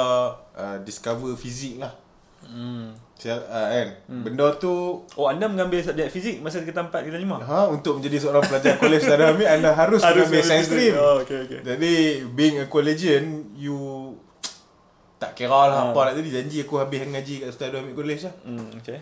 uh, 0.53 0.77
discover 0.81 1.37
fizik 1.37 1.77
lah. 1.77 1.93
Hmm. 2.41 2.93
Saya 3.15 3.41
uh, 3.41 3.67
kan. 3.69 3.89
Hmm. 4.05 4.21
Benda 4.21 4.53
tu 4.57 5.01
Oh, 5.15 5.25
anda 5.25 5.45
mengambil 5.45 5.81
subjek 5.81 6.09
fizik 6.09 6.41
masa 6.41 6.61
kita 6.61 6.83
4 6.83 6.93
kita 7.05 7.17
5? 7.17 7.41
ha 7.41 7.69
untuk 7.69 7.97
menjadi 7.97 8.17
seorang 8.21 8.43
pelajar 8.43 8.77
kolej 8.77 9.01
Darah 9.01 9.33
Amir 9.33 9.47
anda 9.47 9.71
harus, 9.79 10.01
harus 10.01 10.27
mengambil 10.27 10.43
science 10.43 10.67
stream. 10.67 10.93
Oh, 10.93 11.21
okay, 11.21 11.45
okay. 11.45 11.59
Jadi 11.63 11.93
being 12.31 12.59
a 12.59 12.67
collegian 12.67 13.49
you 13.55 14.13
tak 15.15 15.31
kira 15.31 15.71
lah 15.71 15.79
Ha. 15.79 15.95
apa 15.95 15.99
nak 16.11 16.13
jadi 16.19 16.43
janji 16.43 16.67
aku 16.67 16.75
habis 16.75 17.07
ngaji 17.07 17.33
kat 17.41 17.47
Ustaz 17.47 17.71
Darah 17.71 17.81
Amir 17.81 17.95
College 17.95 18.21
lah. 18.27 18.35
Hmm, 18.43 18.67
okay. 18.77 18.99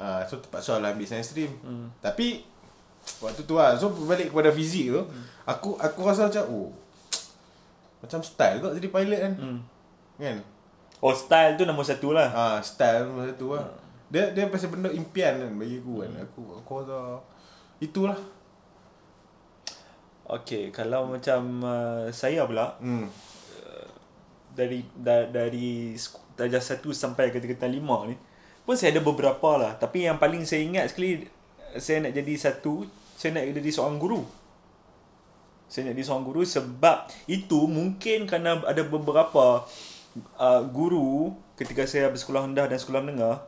Ah, 0.00 0.24
so 0.24 0.40
terpaksa 0.40 0.80
lah 0.80 0.96
ambil 0.96 1.04
science 1.04 1.30
stream. 1.30 1.52
Hmm. 1.60 1.92
Tapi 2.00 2.40
waktu 3.20 3.44
tu 3.44 3.54
lah. 3.60 3.76
So 3.76 3.92
balik 3.92 4.32
kepada 4.32 4.48
fizik 4.50 4.88
tu, 4.88 5.04
aku 5.44 5.76
aku 5.76 6.00
rasa 6.00 6.32
macam 6.32 6.44
oh 6.48 6.68
macam 8.00 8.20
style 8.24 8.58
kot 8.60 8.72
jadi 8.76 8.88
pilot 8.88 9.20
kan. 9.20 9.34
Hmm. 9.36 9.58
Kan? 10.16 10.38
Oh, 11.00 11.16
style 11.16 11.56
tu 11.56 11.64
nombor 11.64 11.84
satu 11.84 12.12
lah. 12.12 12.28
Ah, 12.32 12.58
style 12.60 13.08
macam 13.08 13.34
tu 13.36 13.48
lah. 13.56 13.64
Dia 14.10 14.34
dia 14.34 14.50
pasal 14.50 14.68
benda 14.74 14.90
impian 14.92 15.38
kan 15.38 15.50
bagi 15.56 15.80
aku 15.80 16.04
kan. 16.04 16.10
Aku 16.24 16.42
aku 16.60 16.72
rasa 16.84 16.98
itulah. 17.80 18.18
Okay, 20.30 20.70
kalau 20.70 21.10
macam 21.10 21.64
uh, 21.66 22.06
saya 22.14 22.46
pula 22.46 22.78
Hmm. 22.78 23.10
dari 24.54 24.82
da, 24.94 25.26
dari 25.26 25.94
darjah 26.38 26.62
1 26.62 26.82
sampai 26.90 27.30
ke 27.30 27.38
tingkatan 27.38 27.70
5 27.70 28.10
ni 28.10 28.16
pun 28.66 28.78
saya 28.78 28.94
ada 28.94 29.02
beberapa 29.02 29.58
lah. 29.58 29.74
Tapi 29.74 30.06
yang 30.06 30.20
paling 30.22 30.46
saya 30.46 30.62
ingat 30.62 30.94
sekali 30.94 31.26
saya 31.78 32.06
nak 32.06 32.12
jadi 32.14 32.34
satu, 32.38 32.86
saya 33.18 33.34
nak 33.34 33.50
jadi 33.50 33.70
seorang 33.74 33.98
guru. 33.98 34.22
Saya 35.70 35.86
nak 35.86 35.94
jadi 35.94 36.02
seorang 36.02 36.26
guru 36.26 36.42
sebab 36.42 37.06
itu 37.30 37.70
mungkin 37.70 38.26
kerana 38.26 38.58
ada 38.66 38.82
beberapa 38.82 39.62
uh, 40.34 40.62
guru 40.66 41.38
ketika 41.54 41.86
saya 41.86 42.10
bersekolah 42.10 42.50
rendah 42.50 42.66
dan 42.66 42.74
sekolah 42.74 42.98
menengah 43.06 43.46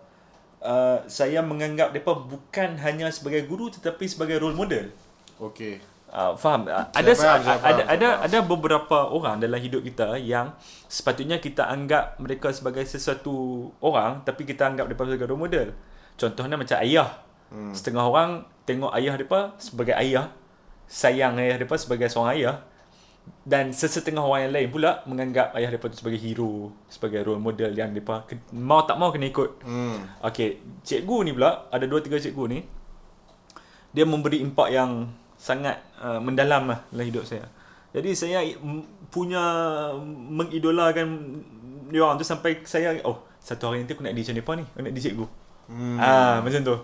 uh, 0.62 1.02
saya 1.10 1.42
menganggap 1.42 1.90
mereka 1.90 2.14
bukan 2.14 2.78
hanya 2.78 3.10
sebagai 3.10 3.44
guru 3.50 3.68
tetapi 3.68 4.06
sebagai 4.06 4.38
role 4.38 4.54
model. 4.54 4.94
Okay. 5.42 5.82
Uh, 6.12 6.36
faham. 6.36 6.68
Uh, 6.68 6.86
ada 6.92 7.12
faham, 7.16 7.40
ada 7.40 7.56
faham, 7.58 7.60
ada 7.66 7.82
faham. 7.88 8.24
ada 8.28 8.38
beberapa 8.44 8.98
orang 9.10 9.40
dalam 9.42 9.58
hidup 9.58 9.82
kita 9.82 10.20
yang 10.20 10.54
sepatutnya 10.86 11.40
kita 11.40 11.66
anggap 11.66 12.20
mereka 12.20 12.52
sebagai 12.52 12.84
sesuatu 12.84 13.66
orang 13.82 14.22
tapi 14.22 14.46
kita 14.46 14.68
anggap 14.68 14.86
mereka 14.86 15.08
sebagai 15.08 15.26
role 15.26 15.42
model. 15.42 15.68
Contohnya 16.14 16.54
macam 16.54 16.78
ayah. 16.84 17.10
Hmm. 17.50 17.72
Setengah 17.74 18.04
orang 18.06 18.30
tengok 18.68 18.92
ayah 18.94 19.12
mereka 19.18 19.56
sebagai 19.58 19.96
ayah, 19.96 20.30
sayang 20.92 21.40
ayah 21.40 21.56
mereka 21.56 21.80
sebagai 21.80 22.12
seorang 22.12 22.36
ayah 22.36 22.56
dan 23.48 23.72
sesetengah 23.72 24.20
orang 24.20 24.50
yang 24.50 24.52
lain 24.52 24.68
pula 24.68 25.00
menganggap 25.08 25.56
ayah 25.56 25.72
mereka 25.72 25.88
tu 25.88 25.96
sebagai 26.04 26.20
hero, 26.20 26.74
sebagai 26.92 27.24
role 27.24 27.40
model 27.40 27.72
yang 27.72 27.94
mereka 27.94 28.28
ke- 28.28 28.50
mau 28.52 28.84
tak 28.84 29.00
mau 29.00 29.08
kena 29.08 29.32
ikut. 29.32 29.64
Hmm. 29.64 30.04
Okey, 30.20 30.60
cikgu 30.84 31.16
ni 31.24 31.30
pula 31.32 31.70
ada 31.72 31.88
dua 31.88 32.04
tiga 32.04 32.20
cikgu 32.20 32.44
ni 32.50 32.60
dia 33.92 34.04
memberi 34.04 34.44
impak 34.44 34.68
yang 34.72 35.08
sangat 35.38 35.80
uh, 36.00 36.20
mendalam 36.20 36.68
lah 36.68 36.84
dalam 36.92 37.06
hidup 37.08 37.24
saya. 37.24 37.48
Jadi 37.92 38.10
saya 38.16 38.40
punya 39.12 39.42
mengidolakan 40.08 41.06
dia 41.92 42.00
orang 42.00 42.16
tu 42.16 42.24
sampai 42.24 42.64
saya 42.64 42.96
oh 43.04 43.20
satu 43.36 43.68
hari 43.68 43.84
nanti 43.84 43.92
aku 43.92 44.00
nak 44.00 44.16
jadi 44.16 44.22
macam 44.24 44.36
depa 44.40 44.52
ni, 44.56 44.64
aku 44.64 44.80
nak 44.80 44.92
jadi 44.92 45.04
cikgu. 45.08 45.26
Hmm. 45.70 45.96
Ah 46.00 46.36
macam 46.42 46.60
tu. 46.64 46.76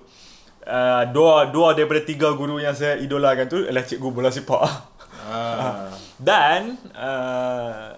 Uh, 0.68 1.02
dua 1.16 1.48
dua 1.48 1.72
daripada 1.72 2.04
tiga 2.04 2.36
guru 2.36 2.60
yang 2.60 2.76
saya 2.76 3.00
idolakan 3.00 3.48
tu 3.48 3.64
adalah 3.64 3.84
cikgu 3.88 4.08
bola 4.12 4.28
sepak. 4.28 4.62
Ah. 5.28 5.92
Dan 6.16 6.80
uh, 6.96 7.92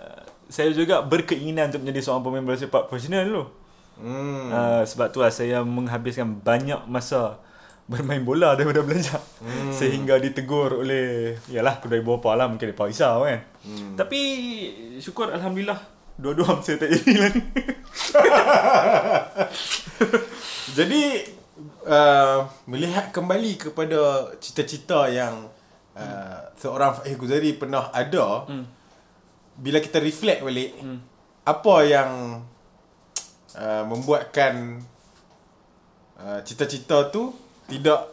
saya 0.51 0.75
juga 0.75 0.99
berkeinginan 1.07 1.71
untuk 1.71 1.87
menjadi 1.87 2.11
seorang 2.11 2.27
pemain 2.27 2.43
bola 2.43 2.59
sepak 2.59 2.91
profesional 2.91 3.23
dulu. 3.23 3.45
Hmm. 4.03 4.51
Uh, 4.51 4.83
sebab 4.83 5.15
tu 5.15 5.23
lah 5.23 5.31
saya 5.31 5.63
menghabiskan 5.63 6.43
banyak 6.43 6.91
masa 6.91 7.39
bermain 7.87 8.23
bola 8.27 8.59
daripada 8.59 8.83
belajar. 8.83 9.23
Hmm. 9.39 9.71
Sehingga 9.71 10.19
ditegur 10.19 10.83
oleh 10.83 11.39
yalah 11.51 11.79
kedai 11.79 12.03
bapa 12.03 12.35
lah 12.35 12.51
mungkin 12.51 12.71
dia 12.71 12.87
risau 12.87 13.23
kan. 13.23 13.47
Hmm. 13.63 13.95
Tapi 13.95 14.21
syukur 14.99 15.31
alhamdulillah 15.31 15.79
dua-dua 16.21 16.59
saya 16.67 16.83
tak 16.83 16.91
jadi 16.95 17.13
lah 17.15 17.31
ni. 17.35 17.43
Jadi 20.79 21.03
uh, 21.83 22.39
melihat 22.65 23.11
kembali 23.11 23.57
kepada 23.57 24.01
cita-cita 24.39 25.07
yang 25.07 25.49
uh, 25.93 26.41
seorang 26.55 26.97
Faiz 26.97 27.17
Guzari 27.17 27.53
pernah 27.53 27.89
ada 27.91 28.45
Hmm. 28.47 28.65
bila 29.57 29.79
kita 29.79 29.99
reflect 29.99 30.41
balik 30.41 30.73
Hmm. 30.77 30.99
apa 31.45 31.77
yang 31.83 32.11
uh, 33.55 33.85
membuatkan 33.85 34.81
uh, 36.17 36.41
cita-cita 36.43 37.09
tu 37.09 37.33
tidak 37.67 38.07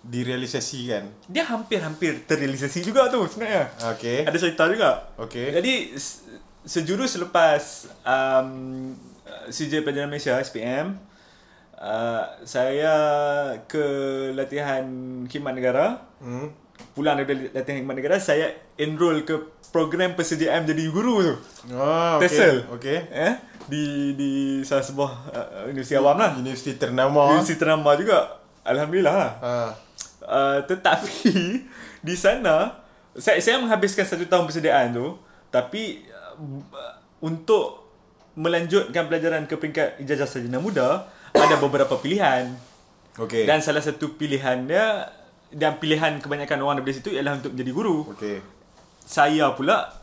direalisasikan. 0.00 1.12
Dia 1.28 1.44
hampir-hampir 1.44 2.24
terrealisasi 2.24 2.80
juga 2.80 3.06
tu 3.06 3.20
sebenarnya. 3.28 3.68
Okey. 3.92 4.24
Ada 4.24 4.38
cerita 4.40 4.64
juga. 4.66 5.12
Okey. 5.20 5.52
Jadi 5.52 5.72
se- 5.94 6.24
sejurus 6.64 7.12
selepas 7.14 7.60
um, 8.00 8.92
CJ 9.52 9.84
Pelajaran 9.84 10.08
Malaysia 10.08 10.40
SPM 10.40 10.96
uh, 11.80 12.22
saya 12.42 12.94
ke 13.64 13.84
latihan 14.32 14.84
khidmat 15.26 15.52
negara 15.52 16.04
Hmm. 16.16 16.52
pulang 16.90 17.16
dari 17.16 17.48
latihan 17.48 17.80
khidmat 17.80 17.96
negara 17.96 18.16
saya 18.16 18.46
enroll 18.76 19.22
ke 19.22 19.36
program 19.68 20.12
persediaan 20.12 20.62
menjadi 20.62 20.84
guru 20.88 21.14
tu 21.22 21.34
Oh, 21.70 22.16
okey. 22.16 22.22
TESOL 22.22 22.56
Okey. 22.70 22.98
eh 23.10 23.34
di 23.64 23.84
di 24.12 24.30
salah 24.60 24.82
sebuah 24.82 25.10
uh, 25.28 25.46
universiti 25.66 25.94
awam 25.94 26.16
lah 26.16 26.34
Universiti 26.34 26.74
ternama. 26.74 27.30
universiti 27.30 27.56
ternama 27.56 27.94
juga 27.94 28.18
alhamdulillah 28.62 29.14
lah 29.14 29.32
Ha. 29.38 29.52
Uh, 30.20 30.58
tetapi 30.62 31.32
di 32.06 32.14
sana 32.14 32.76
saya 33.12 33.38
saya 33.38 33.56
menghabiskan 33.56 34.04
satu 34.04 34.24
tahun 34.24 34.44
persediaan 34.44 34.92
tu 34.92 35.16
tapi 35.48 36.04
uh, 36.06 36.36
untuk 37.20 37.88
melanjutkan 38.34 39.04
pelajaran 39.04 39.44
ke 39.44 39.54
peringkat 39.54 39.98
ijazah 39.98 40.24
sarjana 40.24 40.58
muda 40.58 41.04
ada 41.34 41.56
beberapa 41.58 41.94
pilihan 41.98 42.50
Okey. 43.18 43.46
dan 43.46 43.62
salah 43.62 43.82
satu 43.82 44.14
pilihannya 44.14 45.18
dan 45.50 45.82
pilihan 45.82 46.22
kebanyakan 46.22 46.62
orang 46.62 46.76
daripada 46.80 46.96
situ 46.98 47.10
ialah 47.14 47.38
untuk 47.38 47.54
menjadi 47.54 47.72
guru 47.74 47.96
Okey. 48.14 48.38
saya 49.02 49.50
pula 49.54 50.00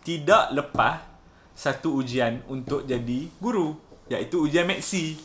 tidak 0.00 0.52
lepas 0.56 1.10
satu 1.60 2.00
ujian 2.00 2.40
untuk 2.48 2.88
jadi 2.88 3.28
guru 3.36 3.76
iaitu 4.08 4.40
ujian 4.42 4.64
Maxi. 4.64 5.20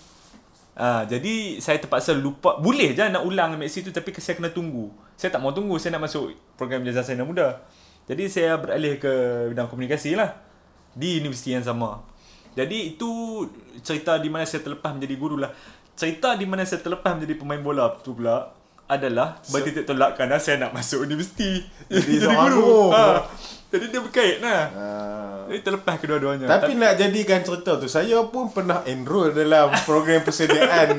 Ah, 0.76 1.08
jadi 1.08 1.64
saya 1.64 1.80
terpaksa 1.80 2.12
lupa 2.12 2.60
boleh 2.60 2.92
je 2.92 3.08
nak 3.08 3.24
ulang 3.24 3.56
Maxi 3.56 3.82
tu 3.82 3.96
tapi 3.96 4.12
saya 4.20 4.36
kena 4.36 4.52
tunggu. 4.52 4.92
Saya 5.16 5.32
tak 5.32 5.40
mau 5.40 5.56
tunggu, 5.56 5.80
saya 5.80 5.96
nak 5.96 6.12
masuk 6.12 6.36
program 6.60 6.84
jazah 6.84 7.08
saya 7.08 7.24
muda. 7.24 7.64
Jadi 8.06 8.28
saya 8.28 8.60
beralih 8.60 9.00
ke 9.00 9.12
bidang 9.50 9.72
komunikasi 9.72 10.20
lah 10.20 10.36
di 10.92 11.24
universiti 11.24 11.56
yang 11.56 11.64
sama. 11.64 12.04
Jadi 12.56 12.96
itu 12.96 13.44
cerita 13.84 14.16
di 14.16 14.32
mana 14.32 14.48
saya 14.48 14.64
terlepas 14.64 14.96
menjadi 14.96 15.16
guru 15.20 15.36
lah. 15.38 15.52
cerita 15.96 16.36
di 16.36 16.44
mana 16.44 16.68
saya 16.68 16.84
terlepas 16.84 17.16
menjadi 17.16 17.40
pemain 17.40 17.60
bola 17.64 17.88
tu 18.04 18.12
pula 18.16 18.52
adalah 18.86 19.40
bertitik 19.48 19.88
tolak 19.88 20.20
kerana 20.20 20.36
saya 20.38 20.60
nak 20.60 20.76
masuk 20.76 21.08
universiti. 21.08 21.64
Jadi 21.88 22.14
seorang 22.24 22.52
guru. 22.52 22.92
Ha. 22.92 23.28
Jadi 23.72 23.86
dia 23.92 24.00
berkait 24.00 24.38
lah. 24.40 24.64
Ah. 24.72 25.40
Jadi 25.48 25.60
terlepas 25.62 25.96
kedua-duanya. 26.00 26.48
Tapi 26.48 26.76
nak 26.80 26.96
jadikan 26.96 27.44
cerita 27.46 27.78
tu 27.78 27.86
Saya 27.86 28.18
pun 28.26 28.50
pernah 28.50 28.82
enroll 28.88 29.30
dalam 29.30 29.70
program 29.86 30.26
persediaan 30.26 30.98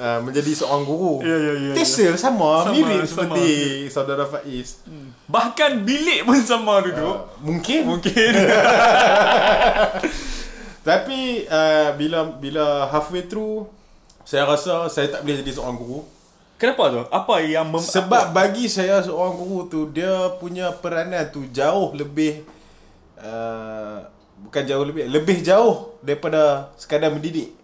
uh, 0.00 0.20
Menjadi 0.24 0.56
seorang 0.56 0.88
guru 0.88 1.20
Ya, 1.20 1.36
ya, 1.36 1.52
ya, 1.52 1.68
ya. 1.68 1.72
Tesel 1.76 2.16
sama, 2.16 2.64
Sama, 2.64 2.72
Mirip 2.72 3.04
sama. 3.04 3.28
seperti 3.28 3.48
saudara 3.92 4.24
Faiz 4.24 4.80
Bahkan 5.28 5.84
bilik 5.84 6.24
pun 6.24 6.40
sama 6.40 6.80
duduk. 6.80 7.28
Mungkin 7.44 7.80
Mungkin. 7.92 8.32
Tapi 10.84 11.20
uh, 11.46 11.96
bila 11.96 12.28
bila 12.30 12.64
halfway 12.86 13.24
through 13.24 13.64
Saya 14.22 14.44
rasa 14.44 14.86
saya 14.86 15.08
tak 15.08 15.24
boleh 15.24 15.40
jadi 15.40 15.52
seorang 15.52 15.74
guru 15.74 16.04
Kenapa 16.54 16.86
tu? 16.86 17.00
Apa 17.08 17.40
yang 17.40 17.66
mem- 17.66 17.80
Sebab 17.82 18.30
bagi 18.30 18.68
saya 18.68 19.00
seorang 19.00 19.34
guru 19.34 19.64
tu 19.64 19.88
Dia 19.88 20.12
punya 20.34 20.70
peranan 20.70 21.24
tu 21.26 21.48
jauh 21.48 21.90
lebih 21.92 22.44
uh, 23.16 24.04
Bukan 24.38 24.62
jauh 24.62 24.84
lebih 24.84 25.08
Lebih 25.08 25.40
jauh 25.40 25.96
daripada 25.98 26.68
sekadar 26.76 27.08
mendidik 27.08 27.56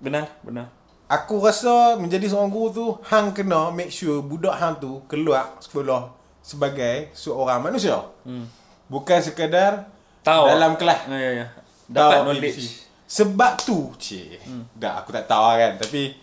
benar, 0.00 0.32
benar. 0.40 0.66
Aku 1.06 1.38
rasa 1.38 1.94
menjadi 1.94 2.24
seorang 2.26 2.48
guru 2.48 2.68
tu 2.72 2.86
Hang 3.04 3.30
kena 3.30 3.68
make 3.68 3.92
sure 3.92 4.18
budak 4.18 4.56
hang 4.56 4.74
tu 4.76 5.04
keluar 5.06 5.54
sekolah 5.60 6.08
Sebagai 6.40 7.12
seorang 7.12 7.60
manusia 7.60 8.00
Hmm. 8.24 8.48
Bukan 8.88 9.20
sekadar 9.20 9.86
Tahu. 10.20 10.48
dalam 10.48 10.74
kelas 10.74 11.04
Ya, 11.06 11.16
ya, 11.16 11.32
ya. 11.36 11.46
Dapat 11.88 12.12
tahu 12.12 12.24
knowledge. 12.30 12.86
Sebab 13.06 13.52
tu, 13.60 13.78
cik. 14.00 14.40
Hmm. 14.48 14.64
Dah 14.72 15.04
aku 15.04 15.12
tak 15.12 15.28
tahu 15.28 15.44
kan, 15.60 15.76
tapi 15.76 16.16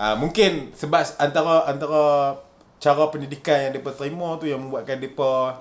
uh, 0.00 0.16
mungkin 0.16 0.72
sebab 0.72 1.04
antara 1.20 1.68
antara 1.68 2.02
cara 2.80 3.02
pendidikan 3.12 3.68
yang 3.68 3.72
depa 3.76 3.92
terima 3.92 4.36
tu 4.40 4.48
yang 4.48 4.60
membuatkan 4.60 5.00
depa 5.00 5.60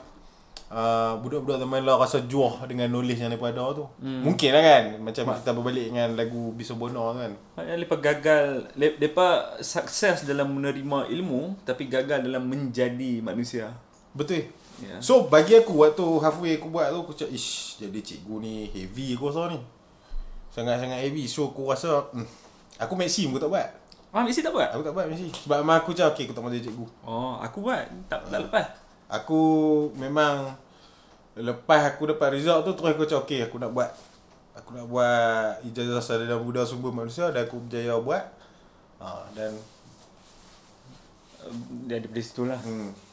uh, 0.72 1.20
budak-budak 1.20 1.64
zaman 1.64 1.84
lah 1.84 2.00
rasa 2.00 2.24
juah 2.24 2.64
dengan 2.64 2.88
knowledge 2.88 3.20
yang 3.20 3.32
depa 3.36 3.52
ada 3.52 3.76
tu. 3.76 3.86
Hmm. 4.00 4.24
Mungkin 4.24 4.50
lah 4.56 4.64
kan, 4.64 4.84
macam 5.04 5.24
kita 5.36 5.52
berbalik 5.52 5.86
dengan 5.92 6.10
lagu 6.16 6.56
Bisobona 6.56 7.12
tu 7.12 7.20
kan. 7.28 7.34
Maknanya 7.60 7.78
mereka 7.84 7.98
gagal 8.00 8.46
Mereka 8.74 9.28
sukses 9.62 10.26
dalam 10.26 10.50
menerima 10.58 11.12
ilmu 11.14 11.62
Tapi 11.62 11.86
gagal 11.86 12.26
dalam 12.26 12.50
menjadi 12.50 13.22
manusia 13.22 13.70
Betul. 14.18 14.50
Ya. 14.84 15.00
So 15.00 15.32
bagi 15.32 15.56
aku 15.56 15.80
waktu 15.80 16.04
halfway 16.20 16.60
aku 16.60 16.68
buat 16.68 16.92
tu 16.92 17.00
aku 17.08 17.14
cakap 17.16 17.32
ish 17.32 17.80
jadi 17.80 18.00
cikgu 18.04 18.36
ni 18.44 18.68
heavy 18.70 19.16
aku 19.16 19.32
rasa 19.32 19.56
ni. 19.56 19.60
Sangat-sangat 20.52 21.00
heavy. 21.08 21.24
So 21.26 21.50
aku 21.50 21.72
rasa 21.72 22.12
hmm, 22.12 22.28
aku 22.78 22.94
maxim 23.00 23.32
aku 23.32 23.40
tak 23.40 23.52
buat. 23.52 23.70
Ah, 24.14 24.22
mesti 24.22 24.46
tak 24.46 24.54
buat? 24.54 24.70
Aku 24.70 24.86
tak 24.86 24.94
buat 24.94 25.10
mesti 25.10 25.26
Sebab 25.34 25.66
memang 25.66 25.82
aku 25.82 25.90
cakap 25.90 26.14
Okay 26.14 26.30
aku 26.30 26.38
tak 26.38 26.46
mahu 26.46 26.54
jadi 26.54 26.70
cikgu 26.70 26.86
Oh, 27.02 27.42
aku 27.42 27.66
buat 27.66 27.82
Tak, 28.06 28.30
tak 28.30 28.46
lepas 28.46 28.66
Aku 29.10 29.42
memang 29.98 30.54
Lepas 31.34 31.90
aku 31.90 32.14
dapat 32.14 32.38
result 32.38 32.62
tu 32.62 32.78
Terus 32.78 32.94
aku 32.94 33.10
cakap 33.10 33.26
Okay 33.26 33.42
aku 33.42 33.58
nak 33.58 33.74
buat 33.74 33.90
Aku 34.54 34.70
nak 34.78 34.86
buat 34.86 35.66
Ijazah 35.66 35.98
Sarjana 35.98 36.38
Buddha 36.38 36.62
Sumber 36.62 36.94
Manusia 36.94 37.34
Dan 37.34 37.50
aku 37.50 37.58
berjaya 37.66 37.98
buat 37.98 38.22
ha, 39.02 39.26
Dan 39.34 39.58
Dia 41.90 41.98
ada 41.98 42.06
dari 42.06 42.22
situ 42.22 42.46
lah 42.46 42.62
hmm, 42.62 43.13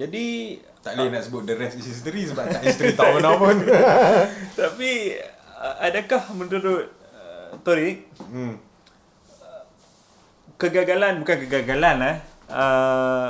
Jadi 0.00 0.56
Tak 0.80 0.96
boleh 0.96 1.12
nak 1.12 1.22
sebut 1.28 1.42
The 1.44 1.54
rest 1.60 1.76
is 1.76 1.84
history 1.84 2.24
Sebab 2.24 2.48
tak 2.48 2.64
history 2.64 2.96
tahu 2.96 3.12
mana 3.20 3.36
pun 3.36 3.56
Tapi 4.56 5.20
uh, 5.60 5.76
Adakah 5.84 6.32
menurut 6.32 6.88
uh, 7.12 7.52
Torik 7.60 8.08
hmm. 8.16 8.54
Kegagalan 10.56 11.20
Bukan 11.20 11.36
kegagalan 11.44 11.96
eh 12.00 12.16
uh, 12.50 13.28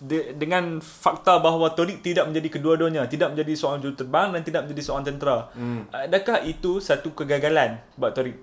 de, 0.00 0.32
dengan 0.36 0.80
fakta 0.80 1.36
bahawa 1.40 1.72
Torik 1.76 2.00
tidak 2.00 2.28
menjadi 2.28 2.48
kedua-duanya, 2.48 3.04
tidak 3.12 3.36
menjadi 3.36 3.52
seorang 3.56 3.80
juruterbang 3.84 4.32
dan 4.32 4.40
tidak 4.40 4.64
menjadi 4.64 4.82
seorang 4.88 5.04
tentera. 5.04 5.52
Hmm. 5.52 5.84
Adakah 5.92 6.44
itu 6.48 6.80
satu 6.80 7.12
kegagalan 7.12 7.80
buat 7.96 8.16
Torik? 8.16 8.40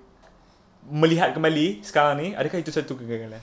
Melihat 0.83 1.31
kembali 1.31 1.81
sekarang 1.81 2.15
ni, 2.19 2.27
adakah 2.35 2.59
itu 2.59 2.69
satu 2.69 2.93
kegagalan? 2.99 3.39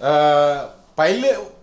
uh, 0.00 0.72
Pilot 0.96 1.59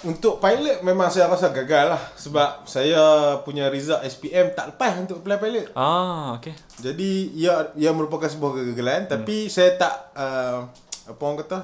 Untuk 0.00 0.40
pilot 0.40 0.80
memang 0.80 1.12
saya 1.12 1.28
rasa 1.28 1.52
gagal 1.52 1.92
lah 1.92 2.02
Sebab 2.16 2.64
saya 2.64 3.36
punya 3.44 3.68
result 3.68 4.00
SPM 4.00 4.56
tak 4.56 4.72
lepas 4.72 4.96
untuk 4.96 5.20
apply 5.20 5.36
pilot 5.36 5.66
Ah, 5.76 6.40
okey. 6.40 6.56
Jadi 6.80 7.36
ia 7.36 7.68
ia 7.76 7.92
merupakan 7.92 8.24
sebuah 8.24 8.56
kegagalan 8.56 9.04
hmm. 9.04 9.10
tapi 9.12 9.52
saya 9.52 9.76
tak 9.76 9.94
uh, 10.16 10.64
apa 11.04 11.20
orang 11.20 11.38
kata 11.44 11.58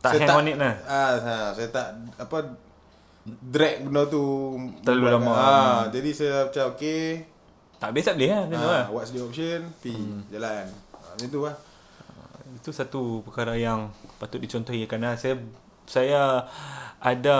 Tak 0.00 0.10
saya 0.16 0.24
hang 0.24 0.38
on 0.40 0.48
it 0.48 0.56
lah. 0.56 0.74
Ah, 0.88 1.12
ha, 1.20 1.34
saya 1.52 1.68
tak 1.68 1.86
apa 2.16 2.36
drag 3.28 3.84
benda 3.84 4.08
tu 4.08 4.24
Terlalu 4.80 5.04
lama. 5.12 5.32
Ah, 5.36 5.80
jadi 5.92 6.10
saya 6.16 6.36
macam 6.48 6.64
okey. 6.74 7.28
Tak 7.76 7.88
boleh 7.92 8.04
tak 8.06 8.14
boleh 8.16 8.30
lah. 8.30 8.42
Tu 8.46 8.56
lah. 8.56 8.66
Ah, 8.72 8.86
what's 8.88 9.10
the 9.12 9.20
option? 9.20 9.60
P 9.84 9.92
hmm. 9.92 10.32
jalan. 10.32 10.64
Ah, 10.96 11.12
macam 11.12 11.28
tu 11.28 11.40
lah. 11.44 11.56
Itu 12.56 12.70
satu 12.72 13.20
perkara 13.26 13.52
yang 13.58 13.92
patut 14.16 14.40
dicontohi 14.40 14.88
kerana 14.88 15.18
saya 15.20 15.36
saya 15.86 16.46
ada 17.02 17.38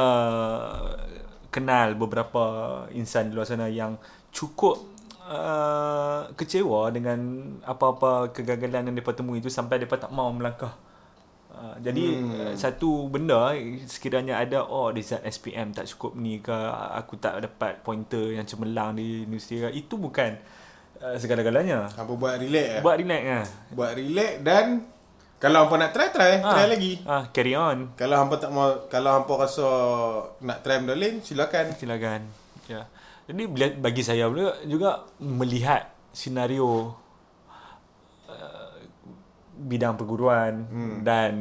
kenal 1.54 1.94
beberapa 1.94 2.42
insan 2.90 3.30
di 3.30 3.38
luar 3.38 3.46
sana 3.46 3.70
yang 3.70 3.94
cukup 4.34 4.82
uh, 5.22 6.26
kecewa 6.34 6.90
dengan 6.90 7.20
apa-apa 7.62 8.34
kegagalan 8.34 8.90
yang 8.90 8.94
mereka 8.94 9.14
temui 9.14 9.38
itu 9.38 9.52
sampai 9.52 9.78
mereka 9.78 10.08
tak 10.08 10.10
mau 10.10 10.32
melangkah. 10.34 10.74
Uh, 11.52 11.76
jadi 11.84 12.16
hmm. 12.18 12.56
satu 12.56 13.06
benda 13.12 13.52
sekiranya 13.84 14.40
ada 14.40 14.64
oh 14.64 14.88
result 14.88 15.20
SPM 15.28 15.76
tak 15.76 15.84
cukup 15.94 16.16
ni 16.16 16.40
ke 16.40 16.56
aku 16.96 17.20
tak 17.20 17.44
dapat 17.44 17.84
pointer 17.84 18.32
yang 18.34 18.48
cemerlang 18.48 18.96
di 18.96 19.28
universiti 19.28 19.60
ke 19.60 19.68
itu 19.70 19.94
bukan 20.00 20.40
uh, 20.98 21.14
segala-galanya. 21.14 21.92
Apa 21.92 22.12
buat 22.16 22.40
relax 22.40 22.66
eh? 22.66 22.80
Buat 22.80 22.96
relax 22.98 23.22
lah. 23.22 23.46
Buat 23.76 23.92
relax 24.00 24.32
dan 24.42 24.66
kalau 25.42 25.66
hampa 25.66 25.74
nak 25.74 25.90
try 25.90 26.08
try, 26.14 26.38
try 26.38 26.66
lagi. 26.70 27.02
Ah, 27.02 27.26
carry 27.34 27.58
on. 27.58 27.90
Kalau 27.98 28.14
hampa 28.14 28.38
tak 28.38 28.54
mau 28.54 28.86
kalau 28.86 29.10
hampa 29.10 29.34
rasa 29.42 29.66
nak 30.38 30.62
try 30.62 30.78
benda 30.78 30.94
lain, 30.94 31.18
silakan. 31.18 31.74
Silakan. 31.74 32.30
Ya. 32.70 32.86
Jadi 33.26 33.50
bagi 33.82 34.06
saya 34.06 34.30
pula 34.30 34.54
juga 34.62 35.02
melihat 35.18 35.90
senario 36.14 36.94
uh, 38.30 38.70
bidang 39.66 39.98
perguruan 39.98 40.62
hmm. 40.62 40.96
dan 41.02 41.32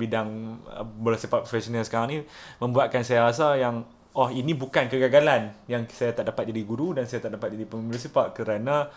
bidang 0.00 0.56
uh, 0.72 0.86
bola 0.88 1.20
sepak 1.20 1.44
profesional 1.44 1.84
sekarang 1.84 2.08
ni 2.08 2.18
membuatkan 2.56 3.04
saya 3.04 3.28
rasa 3.28 3.60
yang 3.60 3.84
oh 4.16 4.28
ini 4.32 4.56
bukan 4.56 4.88
kegagalan 4.88 5.52
yang 5.68 5.84
saya 5.92 6.16
tak 6.16 6.32
dapat 6.32 6.48
jadi 6.48 6.62
guru 6.64 6.96
dan 6.96 7.04
saya 7.04 7.24
tak 7.24 7.36
dapat 7.36 7.52
jadi 7.52 7.64
pembela 7.68 7.98
sepak 8.00 8.32
kerana 8.36 8.88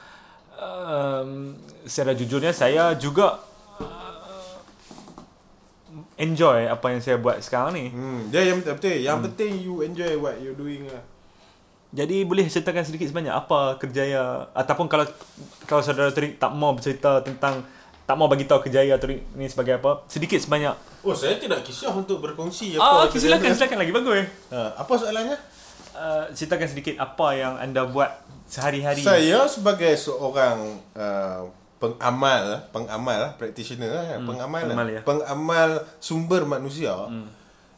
um, 0.59 1.55
secara 1.87 2.13
jujurnya 2.13 2.51
saya 2.51 2.93
juga 2.99 3.41
uh, 3.79 4.14
enjoy 6.15 6.67
apa 6.67 6.85
yang 6.95 7.01
saya 7.03 7.19
buat 7.19 7.39
sekarang 7.43 7.75
ni. 7.75 7.85
Hmm, 7.91 8.31
dia 8.31 8.47
yang 8.47 8.63
betul. 8.63 8.75
betul. 8.79 8.97
Yang 9.03 9.17
hmm. 9.17 9.25
penting 9.31 9.51
you 9.59 9.75
enjoy 9.83 10.11
what 10.19 10.35
you 10.39 10.51
doing 10.55 10.87
lah. 10.87 11.03
Jadi 11.95 12.27
boleh 12.27 12.43
ceritakan 12.51 12.83
sedikit 12.83 13.07
sebanyak 13.07 13.31
apa 13.31 13.79
kerjaya 13.79 14.51
ataupun 14.51 14.91
kalau 14.91 15.07
kalau 15.63 15.79
saudara 15.79 16.11
Torik 16.11 16.35
tak 16.35 16.51
mau 16.51 16.75
bercerita 16.75 17.23
tentang 17.23 17.63
tak 18.05 18.15
mau 18.19 18.27
bagi 18.27 18.45
tahu 18.45 18.67
kerjaya 18.67 18.99
Torik 18.99 19.23
ni 19.33 19.47
sebagai 19.47 19.79
apa, 19.79 20.03
sedikit 20.11 20.37
sebanyak. 20.37 20.75
Oh, 21.01 21.15
saya 21.15 21.39
tidak 21.39 21.63
kisah 21.63 21.95
untuk 21.95 22.19
berkongsi 22.19 22.75
Ah, 22.77 23.07
apa. 23.07 23.09
okay, 23.09 23.23
silakan 23.23 23.55
silakan 23.55 23.77
lagi 23.81 23.93
bagus. 23.95 24.27
Ha, 24.51 24.75
apa 24.77 24.93
soalannya? 24.93 25.37
Uh, 25.95 26.27
ceritakan 26.35 26.67
sedikit 26.67 26.95
apa 26.99 27.27
yang 27.31 27.55
anda 27.55 27.87
buat 27.87 28.11
sehari-hari. 28.51 28.99
Saya 28.99 29.47
sebagai 29.47 29.95
seorang 29.95 30.77
uh, 30.93 31.47
pengamal, 31.75 32.71
pengamal, 32.71 33.35
practitioner, 33.35 33.91
hmm, 34.15 34.23
pengamal, 34.23 34.63
pengamal, 34.63 34.63
pengamal, 34.63 34.87
ya. 34.87 35.01
pengamal 35.03 35.69
sumber 35.99 36.41
manusia. 36.47 36.95
Hmm. 36.95 37.27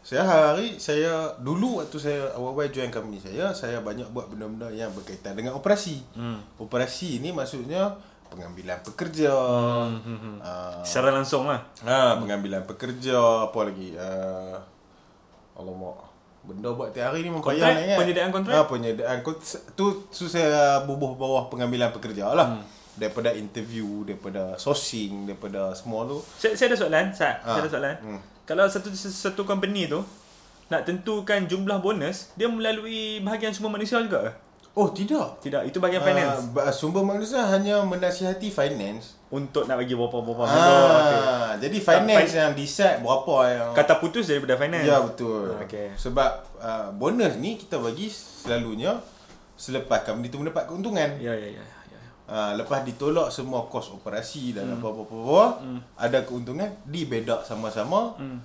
Saya 0.07 0.23
hari 0.23 0.79
saya 0.79 1.35
dulu 1.43 1.83
waktu 1.83 1.99
saya 1.99 2.31
awal-awal 2.31 2.71
join 2.71 2.87
company 2.87 3.19
saya, 3.19 3.51
saya 3.51 3.83
banyak 3.83 4.07
buat 4.15 4.31
benda-benda 4.31 4.71
yang 4.71 4.87
berkaitan 4.95 5.35
dengan 5.35 5.59
operasi. 5.59 5.99
Hmm. 6.15 6.39
Operasi 6.55 7.19
ni 7.19 7.35
maksudnya 7.35 7.91
pengambilan 8.31 8.79
pekerja. 8.87 9.33
Hmm, 9.35 9.99
hmm, 9.99 10.19
hmm. 10.23 10.37
Uh, 10.39 10.79
Secara 10.83 11.11
langsung 11.11 11.49
lah. 11.49 11.59
Ha, 11.83 12.19
pengambilan 12.23 12.63
pekerja, 12.63 13.51
apa 13.51 13.59
lagi? 13.67 13.95
Uh, 13.99 14.55
alamak. 15.59 16.07
Benda 16.47 16.71
buat 16.71 16.95
tiap 16.95 17.11
hari 17.11 17.27
ni 17.27 17.29
nak 17.35 17.43
ingat. 17.43 17.97
Penyediaan 17.99 18.31
kontrak? 18.31 18.55
Ha, 18.55 18.63
penyediaan 18.63 19.19
kontrak. 19.19 19.59
Tu, 19.75 19.85
tu 20.07 20.23
saya 20.31 20.87
bubuh 20.87 21.19
bawah 21.19 21.51
pengambilan 21.51 21.91
pekerja 21.91 22.31
lah. 22.31 22.55
Hmm. 22.55 22.76
Daripada 22.97 23.29
interview, 23.31 24.03
daripada 24.03 24.57
sourcing, 24.57 25.29
daripada 25.29 25.71
semua 25.77 26.09
tu. 26.09 26.17
Saya, 26.41 26.57
saya 26.57 26.73
ada 26.73 26.77
soalan, 26.77 27.05
Sat. 27.13 27.35
Ah, 27.45 27.55
Saya 27.55 27.61
ada 27.63 27.71
soalan. 27.71 27.95
hmm. 28.01 28.19
Kalau 28.47 28.65
satu 28.65 28.89
satu 28.95 29.43
company 29.45 29.85
tu 29.85 30.01
nak 30.67 30.83
tentukan 30.83 31.45
jumlah 31.47 31.79
bonus, 31.79 32.33
dia 32.35 32.49
melalui 32.51 33.23
bahagian 33.23 33.55
sumber 33.55 33.79
manusia 33.79 34.01
juga 34.03 34.27
ke? 34.27 34.31
Oh, 34.77 34.93
tidak. 34.93 35.41
Tidak, 35.41 35.65
itu 35.65 35.81
bahagian 35.81 36.05
finance. 36.05 36.53
Uh, 36.53 36.69
sumber 36.69 37.01
manusia 37.01 37.41
hanya 37.41 37.81
menasihati 37.81 38.53
finance 38.53 39.17
untuk 39.33 39.65
nak 39.65 39.81
bagi 39.81 39.97
berapa-berapa 39.97 40.43
modal. 40.45 40.85
Okay. 41.01 41.19
Ah, 41.25 41.51
jadi 41.57 41.77
finance 41.81 42.31
yang 42.37 42.51
decide 42.53 43.01
berapa 43.01 43.35
yang 43.49 43.69
Kata 43.73 43.97
putus 43.97 44.29
daripada 44.29 44.53
finance. 44.53 44.85
Ya 44.85 45.01
betul. 45.01 45.57
Okay. 45.65 45.97
Sebab 45.97 46.31
uh, 46.61 46.87
bonus 46.93 47.41
ni 47.41 47.57
kita 47.57 47.81
bagi 47.81 48.07
selalunya 48.13 49.01
selepas 49.57 50.05
company 50.05 50.29
tu 50.29 50.37
mendapat 50.37 50.69
keuntungan. 50.69 51.09
Ya, 51.17 51.33
ya, 51.33 51.57
ya. 51.57 51.63
Uh, 52.27 52.59
lepas 52.59 52.83
ditolak 52.83 53.31
semua 53.31 53.71
kos 53.71 53.87
operasi 53.87 54.51
dan 54.51 54.67
apa-apa-apa, 54.75 55.63
hmm. 55.63 55.79
ada 55.95 56.27
keuntungan 56.27 56.67
dibedak 56.83 57.47
sama-sama 57.47 58.19
Hmm. 58.19 58.43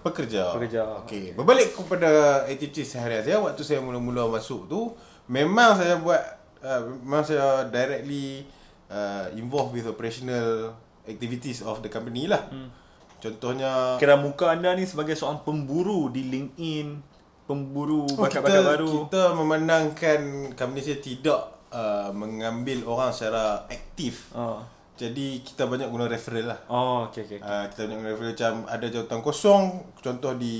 pekerja. 0.00 0.56
Pekerja. 0.56 1.04
Okey, 1.04 1.36
berbalik 1.36 1.76
kepada 1.76 2.40
aktiviti 2.48 2.88
seharian 2.88 3.20
saya 3.20 3.36
waktu 3.36 3.60
saya 3.60 3.84
mula-mula 3.84 4.32
masuk 4.32 4.64
tu, 4.64 4.96
memang 5.28 5.76
saya 5.76 6.00
buat 6.00 6.22
uh, 6.64 6.88
memang 7.04 7.20
saya 7.20 7.68
directly 7.68 8.48
uh, 8.88 9.28
involved 9.36 9.76
with 9.76 9.84
operational 9.84 10.72
activities 11.04 11.60
of 11.60 11.84
the 11.84 11.92
company 11.92 12.24
lah. 12.24 12.48
Hmm. 12.48 12.72
Contohnya 13.16 14.00
Kira 14.00 14.16
muka 14.16 14.56
anda 14.56 14.72
ni 14.72 14.88
sebagai 14.88 15.12
seorang 15.12 15.44
pemburu 15.44 16.08
di 16.08 16.32
LinkedIn, 16.32 16.96
pemburu 17.44 18.08
Oh, 18.08 18.24
kita, 18.24 18.40
bakat-bakat 18.40 18.64
baru. 18.72 18.88
kita 19.04 19.22
memandangkan 19.36 20.20
company 20.56 20.80
saya 20.80 20.96
tidak 20.96 21.40
uh, 21.76 22.08
mengambil 22.16 22.88
orang 22.88 23.12
secara 23.12 23.68
aktif. 23.68 24.32
Oh. 24.32 24.64
Jadi 24.96 25.44
kita 25.44 25.68
banyak 25.68 25.92
guna 25.92 26.08
referral 26.08 26.56
lah. 26.56 26.60
Oh, 26.72 27.04
okey 27.12 27.28
okey. 27.28 27.38
Okay. 27.44 27.44
Uh, 27.44 27.64
kita 27.68 27.80
banyak 27.84 27.98
guna 28.00 28.10
referral 28.16 28.32
macam 28.32 28.54
ada 28.64 28.86
jawatan 28.88 29.20
kosong 29.20 29.62
contoh 30.00 30.32
di 30.40 30.56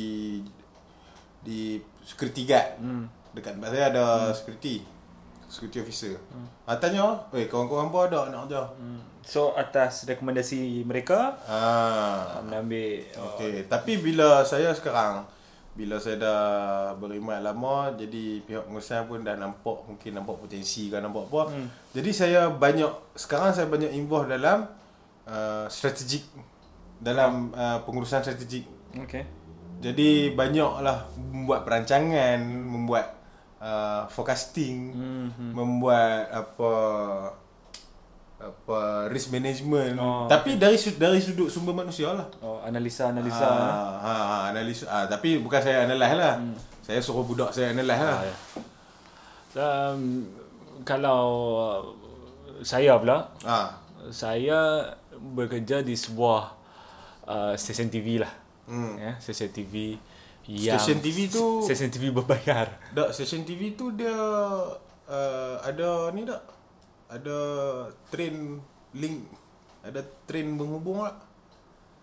di 1.40 1.80
security 2.04 2.44
guard. 2.44 2.76
Hmm. 2.76 3.04
Dekat 3.32 3.56
tempat 3.56 3.72
saya 3.72 3.84
ada 3.88 4.04
security 4.36 4.84
security 5.48 5.78
officer. 5.80 6.14
Hmm. 6.28 6.46
Ah, 6.68 6.76
tanya, 6.76 7.16
"Weh, 7.32 7.48
kawan-kawan 7.48 7.88
apa 7.88 7.98
ada 8.12 8.20
nak 8.28 8.40
kerja?" 8.50 8.62
Hmm. 8.76 9.00
So 9.26 9.56
atas 9.56 10.06
rekomendasi 10.06 10.86
mereka 10.86 11.34
Ah. 11.50 12.38
anda 12.38 12.62
ambil 12.62 13.02
oh, 13.18 13.34
Okey, 13.34 13.66
tapi 13.66 13.98
bila 13.98 14.46
saya 14.46 14.70
sekarang 14.70 15.26
bila 15.76 16.00
saya 16.00 16.16
dah 16.16 16.40
berimat 16.96 17.44
lama 17.44 17.92
jadi 17.92 18.40
pihak 18.48 18.64
pengurusan 18.64 19.04
pun 19.04 19.20
dah 19.20 19.36
nampak 19.36 19.84
mungkin 19.84 20.10
nampak 20.16 20.40
potensi 20.40 20.88
kan 20.88 21.04
nampak 21.04 21.28
apa. 21.28 21.42
Hmm. 21.52 21.68
Jadi 21.92 22.10
saya 22.16 22.48
banyak 22.48 23.12
sekarang 23.12 23.52
saya 23.52 23.68
banyak 23.68 23.92
involve 23.92 24.32
dalam 24.32 24.64
uh, 25.28 25.68
strategik 25.68 26.24
dalam 26.96 27.52
uh, 27.52 27.84
pengurusan 27.84 28.24
strategik. 28.24 28.64
okey. 29.04 29.24
Jadi 29.84 30.32
banyaklah 30.32 31.04
membuat 31.20 31.68
perancangan, 31.68 32.40
membuat 32.48 33.12
uh, 33.60 34.08
forecasting, 34.08 34.96
Hmm, 34.96 35.28
hmm. 35.36 35.52
membuat 35.52 36.32
apa 36.32 36.72
apa 38.36 39.08
risk 39.08 39.32
management 39.32 39.96
Oh, 39.96 40.28
tapi 40.28 40.60
dari 40.60 40.76
su- 40.76 40.92
dari 40.94 41.16
sudut 41.18 41.48
sumber 41.48 41.72
manusia 41.72 42.12
lah. 42.12 42.28
Oh, 42.38 42.60
analisa-analisa. 42.60 43.40
Ah, 43.40 43.56
eh. 43.56 43.72
ha, 43.98 44.14
ha, 44.14 44.36
analis 44.50 44.84
ah 44.84 45.04
tapi 45.04 45.40
bukan 45.40 45.56
saya 45.58 45.84
analyse 45.84 46.14
lah. 46.14 46.34
Hmm. 46.36 46.52
Saya 46.80 47.00
suruh 47.00 47.24
budak 47.24 47.50
saya 47.50 47.72
analyse 47.72 47.96
lah. 47.96 48.12
Ah, 48.12 48.22
ya. 48.22 48.34
Um, 49.56 50.28
kalau 50.84 51.24
saya 52.60 52.96
pula, 52.96 53.32
Ah. 53.42 53.72
saya 54.06 54.84
bekerja 55.16 55.80
di 55.80 55.96
sebuah 55.96 56.52
uh, 57.24 57.52
stesen 57.56 57.88
TV 57.88 58.20
lah. 58.20 58.32
Hmm. 58.66 59.00
Ya, 59.00 59.16
stesen 59.16 59.48
TV 59.48 59.96
yang 60.46 60.78
Stesen 60.78 61.00
TV 61.00 61.26
tu 61.26 61.58
stesen 61.60 61.90
TV 61.90 62.12
berbayar. 62.12 62.70
dak 62.92 63.10
stesen 63.10 63.42
TV 63.42 63.74
tu 63.74 63.90
dia 63.90 64.14
uh, 65.08 65.54
ada 65.58 66.12
ni 66.12 66.22
tak? 66.22 66.38
Ada 67.06 67.38
train 68.10 68.58
link 68.96 69.26
ada 69.86 70.02
train 70.26 70.50
menghubung 70.50 71.06
tak? 71.06 71.14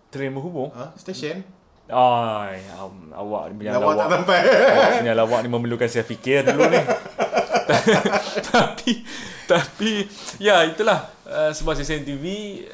Train 0.07 0.31
berhubung. 0.31 0.71
Ha, 0.71 0.95
stesen. 0.95 1.43
Ai, 1.91 2.63
um, 2.79 3.11
awak 3.11 3.51
ni 3.51 3.59
punya 3.59 3.75
Lawak 3.75 3.83
tak 3.83 3.97
lawak. 3.99 4.11
sampai. 4.15 4.39
Awak 4.47 4.91
punya 5.03 5.13
lawak 5.19 5.39
ni 5.43 5.49
memerlukan 5.51 5.89
saya 5.91 6.07
fikir 6.07 6.47
dulu 6.47 6.63
ni. 6.71 6.79
tapi 8.53 9.03
tapi 9.43 10.07
ya 10.39 10.63
itulah 10.63 11.11
uh, 11.27 11.51
sebuah 11.51 11.75
stesen 11.75 12.07
TV 12.07 12.23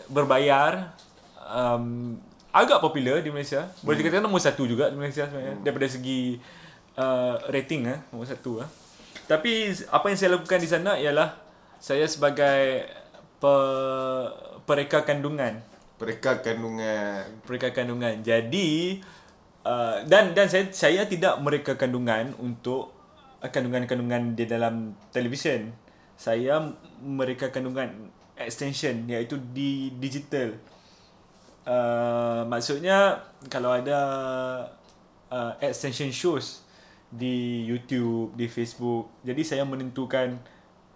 berbayar 0.06 0.94
um, 1.42 2.14
agak 2.54 2.78
popular 2.78 3.26
di 3.26 3.34
Malaysia. 3.34 3.66
Boleh 3.82 3.98
dikatakan 4.06 4.30
nombor 4.30 4.46
satu 4.46 4.70
juga 4.70 4.94
di 4.94 4.98
Malaysia 5.02 5.26
sebenarnya 5.26 5.58
daripada 5.66 5.88
segi 5.90 6.38
uh, 7.02 7.34
rating 7.50 7.82
eh 7.90 8.00
nombor 8.14 8.30
satu 8.30 8.62
eh. 8.62 8.70
Tapi 9.26 9.74
apa 9.90 10.06
yang 10.06 10.18
saya 10.22 10.30
lakukan 10.38 10.62
di 10.62 10.70
sana 10.70 11.02
ialah 11.02 11.49
saya 11.80 12.06
sebagai 12.06 12.86
pe, 13.40 13.56
pereka 14.68 15.08
kandungan 15.08 15.64
Mereka 16.00 16.40
kandungan. 16.40 17.28
mereka 17.44 17.76
kandungan. 17.76 18.24
Jadi 18.24 19.00
uh, 19.68 20.00
dan 20.08 20.32
dan 20.32 20.48
saya 20.48 20.72
saya 20.72 21.04
tidak 21.08 21.40
mereka 21.44 21.76
kandungan 21.76 22.32
untuk 22.40 22.96
uh, 23.44 23.50
kandungan-kandungan 23.52 24.36
di 24.36 24.48
dalam 24.48 24.96
televisyen. 25.12 25.76
Saya 26.16 26.60
mereka 27.04 27.52
kandungan 27.52 28.12
extension 28.40 29.08
iaitu 29.12 29.40
di 29.52 29.92
digital. 30.00 30.56
Uh, 31.68 32.48
maksudnya 32.48 33.20
kalau 33.52 33.76
ada 33.76 34.00
uh, 35.28 35.52
extension 35.60 36.16
shows 36.16 36.64
di 37.12 37.68
YouTube, 37.68 38.32
di 38.40 38.48
Facebook. 38.48 39.12
Jadi 39.28 39.44
saya 39.44 39.68
menentukan 39.68 40.40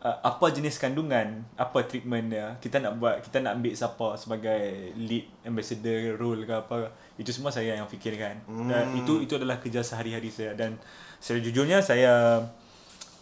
uh, 0.04 0.18
apa 0.20 0.46
jenis 0.52 0.76
kandungan, 0.78 1.48
apa 1.56 1.88
treatment 1.88 2.30
dia. 2.30 2.60
Kita 2.60 2.84
nak 2.84 3.00
buat, 3.00 3.24
kita 3.24 3.40
nak 3.40 3.58
ambil 3.58 3.74
siapa 3.74 4.08
sebagai 4.20 4.92
lead 5.00 5.26
ambassador 5.48 6.20
role 6.20 6.44
ke 6.44 6.54
apa. 6.54 6.92
Itu 7.16 7.32
semua 7.32 7.50
saya 7.50 7.80
yang 7.80 7.88
fikirkan. 7.88 8.44
Hmm. 8.46 8.68
Dan 8.68 8.86
itu 9.00 9.24
itu 9.24 9.40
adalah 9.40 9.58
kerja 9.64 9.80
sehari-hari 9.82 10.30
saya 10.30 10.54
dan 10.54 10.76
sejujurnya 11.24 11.80
saya 11.80 12.44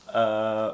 uh, 0.09 0.69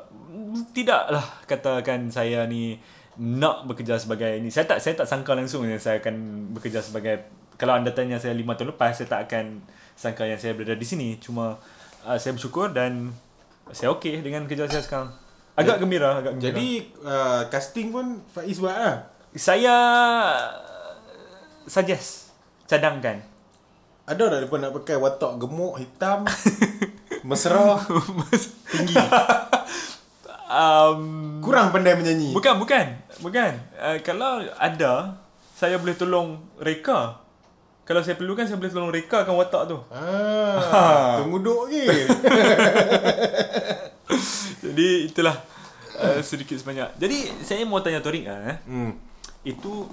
tidaklah 0.72 1.24
katakan 1.44 2.08
saya 2.08 2.48
ni 2.48 2.80
nak 3.20 3.68
bekerja 3.68 4.00
sebagai 4.00 4.40
ni. 4.40 4.48
Saya 4.48 4.64
tak 4.64 4.80
saya 4.80 4.96
tak 4.96 5.10
sangka 5.12 5.36
langsung 5.36 5.68
yang 5.68 5.82
saya 5.82 6.00
akan 6.00 6.50
bekerja 6.56 6.80
sebagai 6.80 7.28
kalau 7.58 7.74
anda 7.74 7.90
tanya 7.90 8.22
saya 8.22 8.38
5 8.38 8.46
tahun 8.54 8.70
lepas 8.78 8.94
saya 8.94 9.10
tak 9.10 9.22
akan 9.28 9.46
sangka 9.98 10.30
yang 10.30 10.40
saya 10.40 10.54
berada 10.54 10.78
di 10.78 10.88
sini. 10.88 11.18
Cuma 11.18 11.58
uh, 12.06 12.18
saya 12.22 12.38
bersyukur 12.38 12.72
dan 12.72 13.12
saya 13.74 13.92
okey 13.98 14.24
dengan 14.24 14.48
kerja 14.48 14.70
saya 14.70 14.86
sekarang. 14.86 15.27
Agak 15.58 15.82
gembira, 15.82 16.22
agak 16.22 16.38
gembira. 16.38 16.48
Jadi 16.54 16.70
uh, 17.02 17.42
casting 17.50 17.90
pun 17.90 18.22
Faiz 18.30 18.62
buat 18.62 18.78
lah. 18.78 18.98
saya 19.34 19.76
suggest 21.66 22.32
cadangkan. 22.70 23.22
Ada 24.08 24.38
tak 24.38 24.40
depa 24.48 24.56
nak 24.62 24.72
pakai 24.72 24.96
watak 24.96 25.36
gemuk 25.42 25.82
hitam 25.82 26.24
mesra 27.28 27.76
tinggi 28.72 28.96
um, 30.48 31.02
kurang 31.44 31.76
pandai 31.76 31.96
menyanyi. 31.96 32.32
bukan 32.32 32.56
bukan 32.58 32.86
bukan. 33.20 33.52
Uh, 33.76 33.98
kalau 34.02 34.42
ada 34.58 35.20
saya 35.54 35.78
boleh 35.78 35.96
tolong 35.96 36.40
reka. 36.62 37.20
Kalau 37.88 38.04
saya 38.04 38.20
perlukan 38.20 38.44
saya 38.44 38.60
boleh 38.60 38.72
tolong 38.72 38.92
rekakan 38.92 39.36
watak 39.40 39.64
tu. 39.72 39.80
Ah, 39.96 41.16
tunggu 41.24 41.40
ke. 41.40 41.88
Jadi 44.64 45.12
itulah 45.12 45.36
uh, 46.00 46.20
sedikit 46.24 46.56
sebanyak. 46.56 46.96
Jadi 46.96 47.18
saya 47.44 47.68
mau 47.68 47.84
tanya 47.84 48.00
Torik 48.00 48.28
ah 48.28 48.40
eh. 48.56 48.58
hmm. 48.68 48.92
Itu 49.44 49.88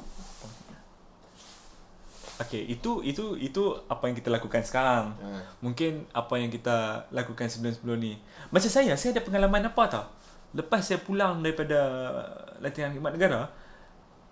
Okay, 2.35 2.67
itu 2.67 2.99
itu 3.07 3.39
itu 3.39 3.63
apa 3.87 4.11
yang 4.11 4.19
kita 4.19 4.27
lakukan 4.27 4.67
sekarang. 4.67 5.15
Hmm. 5.23 5.43
Mungkin 5.63 6.11
apa 6.11 6.35
yang 6.35 6.51
kita 6.51 7.07
lakukan 7.15 7.47
sebelum-sebelum 7.47 7.95
ni. 8.03 8.19
Macam 8.51 8.67
saya, 8.67 8.99
saya 8.99 9.15
ada 9.15 9.23
pengalaman 9.23 9.71
apa 9.71 9.83
tau. 9.87 10.05
Lepas 10.51 10.91
saya 10.91 10.99
pulang 10.99 11.47
daripada 11.47 11.79
latihan 12.59 12.91
khidmat 12.91 13.15
negara, 13.15 13.55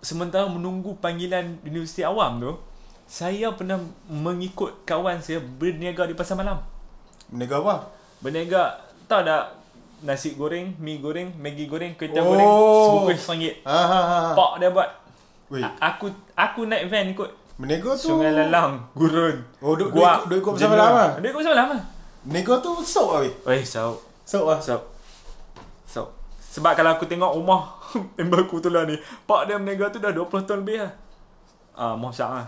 sementara 0.03 0.51
menunggu 0.51 0.99
panggilan 0.99 1.63
Universiti 1.63 2.03
Awam 2.03 2.43
tu, 2.43 2.51
saya 3.07 3.55
pernah 3.55 3.79
mengikut 4.11 4.83
kawan 4.83 5.23
saya 5.23 5.39
berniaga 5.39 6.03
di 6.03 6.15
pasar 6.15 6.35
malam. 6.35 6.59
Menega 7.31 7.63
apa? 7.63 7.87
Berniaga, 8.19 8.83
tahu 9.07 9.23
tak 9.23 9.62
nasi 10.03 10.35
goreng, 10.35 10.75
mi 10.77 10.99
goreng, 10.99 11.31
maggi 11.35 11.65
goreng, 11.65 11.95
kuih 11.95 12.11
Oh. 12.13 12.27
goreng, 12.27 12.49
sebungkus 12.83 13.23
RM1. 13.25 13.63
Ha 13.63 13.79
ha 13.81 13.99
ha. 14.03 14.19
Pak 14.35 14.51
dia 14.59 14.69
buat. 14.69 14.89
A- 15.53 15.77
aku 15.89 16.07
aku 16.33 16.65
naik 16.65 16.89
van 16.89 17.07
ikut 17.09 17.29
menega 17.55 17.93
tu. 17.93 18.11
Sungai 18.11 18.33
Lalang, 18.33 18.81
Gurun. 18.93 19.37
Oh, 19.61 19.77
duk- 19.77 19.93
duk- 19.93 20.25
duk 20.27 20.37
ikut 20.41 20.53
malam 20.67 20.91
ah? 20.91 21.09
Duk 21.15 21.29
ikut 21.29 21.39
pasar 21.39 21.53
malam 21.53 21.67
ah. 21.77 21.81
Menega 22.23 22.53
tu 22.57 22.71
sok 22.79 23.07
ah 23.09 23.19
weh. 23.21 23.33
Weh, 23.45 23.61
so 23.61 24.01
Sok 24.23 24.45
ah. 24.47 24.59
so 24.59 24.75
so 25.85 26.01
sebab 26.39 26.73
kalau 26.73 26.93
aku 26.93 27.05
tengok 27.05 27.33
rumah 27.33 27.77
member 28.17 28.43
aku 28.43 28.57
tu 28.57 28.69
lah 28.69 28.83
ni, 28.83 28.97
pak 29.23 29.45
dia 29.45 29.57
berniaga 29.57 29.89
tu 29.89 29.97
dah 29.97 30.09
20 30.09 30.43
tahun 30.43 30.59
lebih 30.61 30.77
lah. 30.81 30.91
Ah, 31.73 31.93
mohsak 31.93 32.27
lah. 32.27 32.47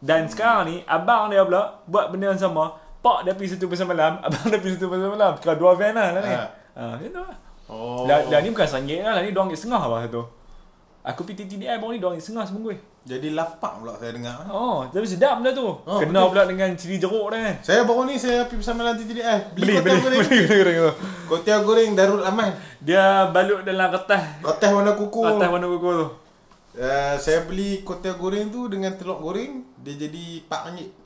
Dan 0.00 0.24
hmm. 0.24 0.32
sekarang 0.32 0.62
ni 0.64 0.76
abang 0.84 1.28
dia 1.28 1.44
pula 1.44 1.80
buat 1.84 2.08
benda 2.08 2.32
yang 2.32 2.40
sama. 2.40 2.72
Pak 3.00 3.18
dia 3.24 3.32
pergi 3.32 3.56
situ 3.56 3.64
pasar 3.64 3.88
malam, 3.88 4.20
abang 4.24 4.44
dia 4.46 4.60
pergi 4.60 4.76
situ 4.76 4.86
pasar 4.86 5.08
malam. 5.08 5.32
Kira 5.36 5.54
dua 5.56 5.72
van 5.72 5.92
lah 5.96 6.08
lah 6.12 6.22
ni. 6.22 6.34
Ha. 6.36 6.44
Ah, 6.76 6.92
macam 6.94 7.08
tu 7.08 7.20
lah. 7.20 7.36
Oh. 7.70 8.02
Dah, 8.04 8.18
dah 8.26 8.38
ni 8.42 8.50
bukan 8.50 8.66
RM1 8.66 9.00
lah, 9.00 9.12
lah 9.16 9.22
ni 9.22 9.30
RM2.5 9.30 9.70
lah 9.70 10.00
satu. 10.04 10.22
Aku 11.00 11.24
pergi 11.24 11.48
TTDI 11.48 11.80
baru 11.80 11.96
ni 11.96 11.98
Diorang 11.98 12.20
sengah 12.20 12.44
semua 12.44 12.76
Jadi 13.08 13.32
lapak 13.32 13.80
pula 13.80 13.96
saya 13.96 14.12
dengar. 14.12 14.44
Oh 14.52 14.84
Tapi 14.84 15.08
sedap 15.08 15.40
benda 15.40 15.56
tu 15.56 15.64
Oh, 15.64 15.96
Kena 15.96 16.20
betul. 16.20 16.28
pula 16.28 16.42
dengan 16.44 16.68
cili 16.76 17.00
jeruk 17.00 17.32
dah 17.32 17.40
kan 17.40 17.56
Saya 17.64 17.88
baru 17.88 18.04
ni 18.04 18.20
saya 18.20 18.44
pergi 18.44 18.60
bersama 18.60 18.84
dalam 18.84 19.00
TTDI. 19.00 19.56
Beli 19.56 19.80
Beli, 19.80 19.96
beli 19.96 19.96
kotiau 19.96 20.04
goreng. 20.04 20.20
beli 20.28 20.44
goreng 20.60 20.76
tu 20.76 20.92
Kotiau 21.24 21.58
goreng 21.64 21.90
Darul 21.96 22.20
Aman. 22.20 22.52
Dia 22.84 23.32
balut 23.32 23.64
dalam 23.64 23.88
kertas 23.88 24.44
Kotiau 24.44 24.76
warna 24.76 24.92
kuku. 24.92 25.22
Kertas 25.24 25.48
warna 25.48 25.66
kuku 25.72 25.90
tu 25.96 26.06
Uh, 26.70 27.18
saya 27.18 27.42
beli 27.48 27.82
kotiau 27.82 28.14
goreng 28.14 28.46
tu 28.46 28.70
dengan 28.70 28.94
telur 28.94 29.18
goreng. 29.18 29.66
Dia 29.82 30.06
jadi 30.06 30.38
RM4. 30.46 30.99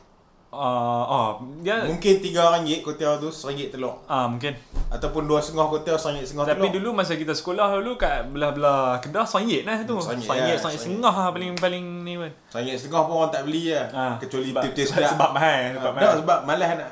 Ah, 0.57 1.03
oh, 1.05 1.29
dia 1.59 1.83
Mungkin 1.83 2.23
RM3 2.23 2.79
kotiau 2.81 3.19
tu, 3.19 3.27
RM1 3.27 3.69
telur. 3.69 3.99
ah 4.05 4.25
mungkin. 4.25 4.55
Ataupun 4.87 5.25
dua 5.25 5.38
setengah 5.38 5.67
kotiau, 5.69 5.97
RM1 5.97 6.23
setengah 6.25 6.47
Tapi 6.47 6.62
telur. 6.64 6.75
dulu 6.79 6.88
masa 6.95 7.14
kita 7.14 7.33
sekolah 7.33 7.75
dulu 7.75 7.95
kat 7.97 8.29
belah-belah 8.29 8.99
Kedah 8.99 9.25
sanggit 9.25 9.62
lah 9.62 9.83
tu. 9.83 9.97
Lah, 9.97 10.14
sanggit 10.14 10.31
sanggit. 10.57 10.79
setengah 10.81 11.11
lah 11.12 11.29
paling 11.29 11.53
paling 11.55 11.85
ni 12.01 12.14
pun. 12.14 12.31
RM1 12.53 12.77
setengah 12.77 13.03
pun 13.03 13.14
orang 13.17 13.31
tak 13.31 13.43
beli 13.45 13.62
lah. 13.69 13.87
Ah, 13.90 14.14
Kecuali 14.17 14.49
tip-tip 14.55 14.85
sebab- 14.85 14.95
sedap. 14.97 15.11
sebab 15.12 15.31
mahal, 15.33 15.51
Ah, 15.51 15.69
sebab 15.73 15.83
tak, 15.83 15.93
mahal. 15.97 16.14
sebab 16.17 16.38
malas 16.45 16.69
nak. 16.77 16.90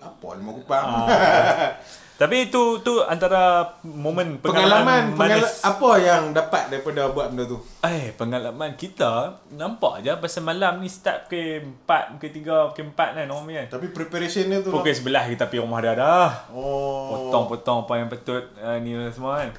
Apa 0.00 0.28
lima 0.34 0.50
kupang. 0.52 0.82
Ah. 0.82 1.06
Tapi 2.20 2.52
tu 2.52 2.78
tu 2.84 3.00
antara 3.02 3.64
momen 3.82 4.38
pengalaman, 4.38 5.16
pengalaman, 5.16 5.42
manis. 5.42 5.64
apa 5.64 5.90
yang 5.98 6.30
dapat 6.30 6.70
daripada 6.70 7.10
buat 7.10 7.32
benda 7.32 7.48
tu? 7.48 7.58
Eh, 7.82 8.14
pengalaman 8.14 8.76
kita 8.78 9.42
nampak 9.56 10.06
je 10.06 10.12
pasal 10.20 10.46
malam 10.46 10.78
ni 10.78 10.92
start 10.92 11.26
pukul 11.26 11.74
4, 11.88 12.20
pukul 12.20 12.30
3, 12.30 12.70
pukul 12.70 12.86
4 12.94 13.18
kan 13.18 13.26
orang 13.26 13.44
kan. 13.48 13.66
Tapi 13.74 13.86
preparation 13.90 14.44
dia 14.46 14.62
tu 14.62 14.70
lah. 14.70 14.84
Pukul 14.84 14.94
11 14.94 15.32
kita 15.34 15.44
pergi 15.50 15.64
rumah 15.64 15.80
dia 15.82 15.92
dah. 15.98 16.30
Oh. 16.54 17.10
Potong-potong 17.10 17.88
apa 17.88 17.92
yang 17.98 18.08
patut 18.12 18.44
uh, 18.60 18.76
ni 18.78 18.92
semua 19.10 19.42
kan. 19.42 19.50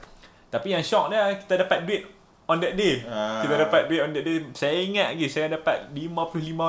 Tapi 0.53 0.67
yang 0.77 0.83
shock 0.85 1.11
dia 1.11 1.33
kita 1.35 1.67
dapat 1.67 1.83
duit 1.83 2.05
on 2.47 2.57
that 2.63 2.73
day. 2.79 3.03
Ah. 3.09 3.43
Kita 3.43 3.59
dapat 3.59 3.91
duit 3.91 4.01
on 4.07 4.11
that 4.15 4.23
day. 4.23 4.37
Saya 4.55 4.77
ingat 4.79 5.17
lagi 5.17 5.27
saya 5.27 5.51
dapat 5.51 5.91
RM55. 5.91 6.63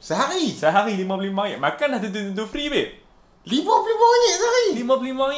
Sehari? 0.00 0.46
Sehari 0.52 0.96
RM55. 1.02 1.60
Makan 1.60 1.86
dah 1.92 2.00
tentu-tentu 2.00 2.44
free 2.48 2.72
babe. 2.72 3.03
RM55 3.44 4.02
sehari? 4.32 4.64
RM55. 4.80 5.34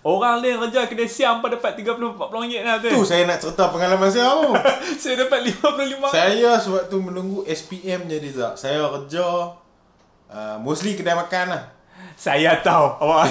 Orang 0.00 0.40
lain 0.40 0.56
kerja 0.56 0.88
kedai 0.88 1.04
siam 1.04 1.44
pun 1.44 1.52
dapat 1.52 1.76
RM30-40 1.76 2.64
dah 2.64 2.76
tu. 2.80 2.88
Tu 2.88 3.02
saya 3.04 3.28
nak 3.28 3.36
cerita 3.36 3.68
pengalaman 3.68 4.08
saya 4.08 4.32
tu. 4.32 4.48
saya 5.02 5.28
dapat 5.28 5.52
RM55. 5.52 6.04
saya 6.08 6.52
sewaktu 6.56 6.96
menunggu 6.96 7.44
SPM 7.44 8.08
jadi 8.08 8.32
tak. 8.32 8.54
Saya 8.56 8.88
kerja 8.88 9.52
uh, 10.32 10.56
mostly 10.56 10.96
kedai 10.96 11.12
makan 11.12 11.52
lah. 11.52 11.64
Saya 12.16 12.64
tahu 12.64 12.96
awak. 12.96 13.28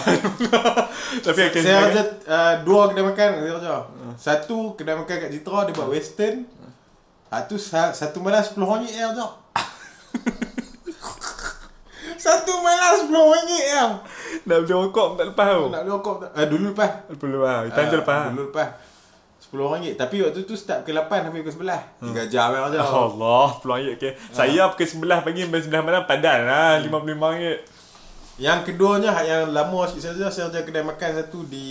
Tapi 1.26 1.40
Saya, 1.42 1.50
akan 1.50 1.62
saya 1.62 1.78
kerja 1.90 2.02
uh, 2.30 2.54
dua 2.62 2.94
kedai 2.94 3.06
makan 3.06 3.28
saya 3.34 3.54
kerja. 3.58 3.74
Satu 4.14 4.58
kedai 4.78 4.94
makan 4.94 5.16
kat 5.26 5.30
Citra 5.34 5.66
dia 5.66 5.74
buat 5.74 5.90
western. 5.90 6.46
Satu 7.34 7.56
sa- 7.58 7.94
satu 7.98 8.22
malam 8.22 8.46
RM10 8.46 8.94
saya 8.94 9.06
kerja. 9.10 9.26
satu 12.20 12.52
malam 12.60 13.08
RM10 13.08 13.50
ya. 13.66 13.84
nak 14.44 14.58
beli 14.62 14.72
rokok 14.72 15.08
tak 15.16 15.26
lepas 15.30 15.48
tau. 15.48 15.64
Nak 15.70 15.82
beli 15.82 15.92
rokok 15.92 16.16
tak? 16.20 16.30
Uh, 16.34 16.46
dulu 16.46 16.66
lepas. 16.70 16.92
Dulu 17.12 17.38
lah. 17.42 17.58
Hitam 17.64 17.84
je 17.84 17.90
Ah, 17.90 17.98
lepas. 17.98 18.22
Dulu 18.30 18.44
lepas. 18.48 18.70
RM10 19.42 19.82
Tapi 19.96 20.16
waktu 20.22 20.40
tu 20.44 20.54
start 20.54 20.84
pukul 20.84 21.00
8 21.00 21.26
sampai 21.26 21.42
pukul 21.42 21.66
11. 21.66 22.06
3 22.06 22.30
jam 22.30 22.48
yang 22.52 22.64
kerja. 22.70 22.86
Allah, 22.86 23.48
peluang 23.58 23.82
okay. 23.96 24.12
Saya 24.30 24.70
pukul 24.70 24.86
11 24.86 25.26
pagi 25.26 25.42
sampai 25.44 25.62
9 25.66 25.82
malam 25.82 26.04
padan 26.06 26.40
lah 26.46 26.78
RM55. 26.80 27.79
Yang 28.40 28.60
keduanya 28.66 29.12
yang 29.22 29.52
lama 29.52 29.84
sikit 29.84 30.16
saja 30.16 30.32
saya 30.32 30.48
kerja 30.48 30.64
kedai 30.64 30.80
makan 30.82 31.10
satu 31.14 31.44
di 31.44 31.68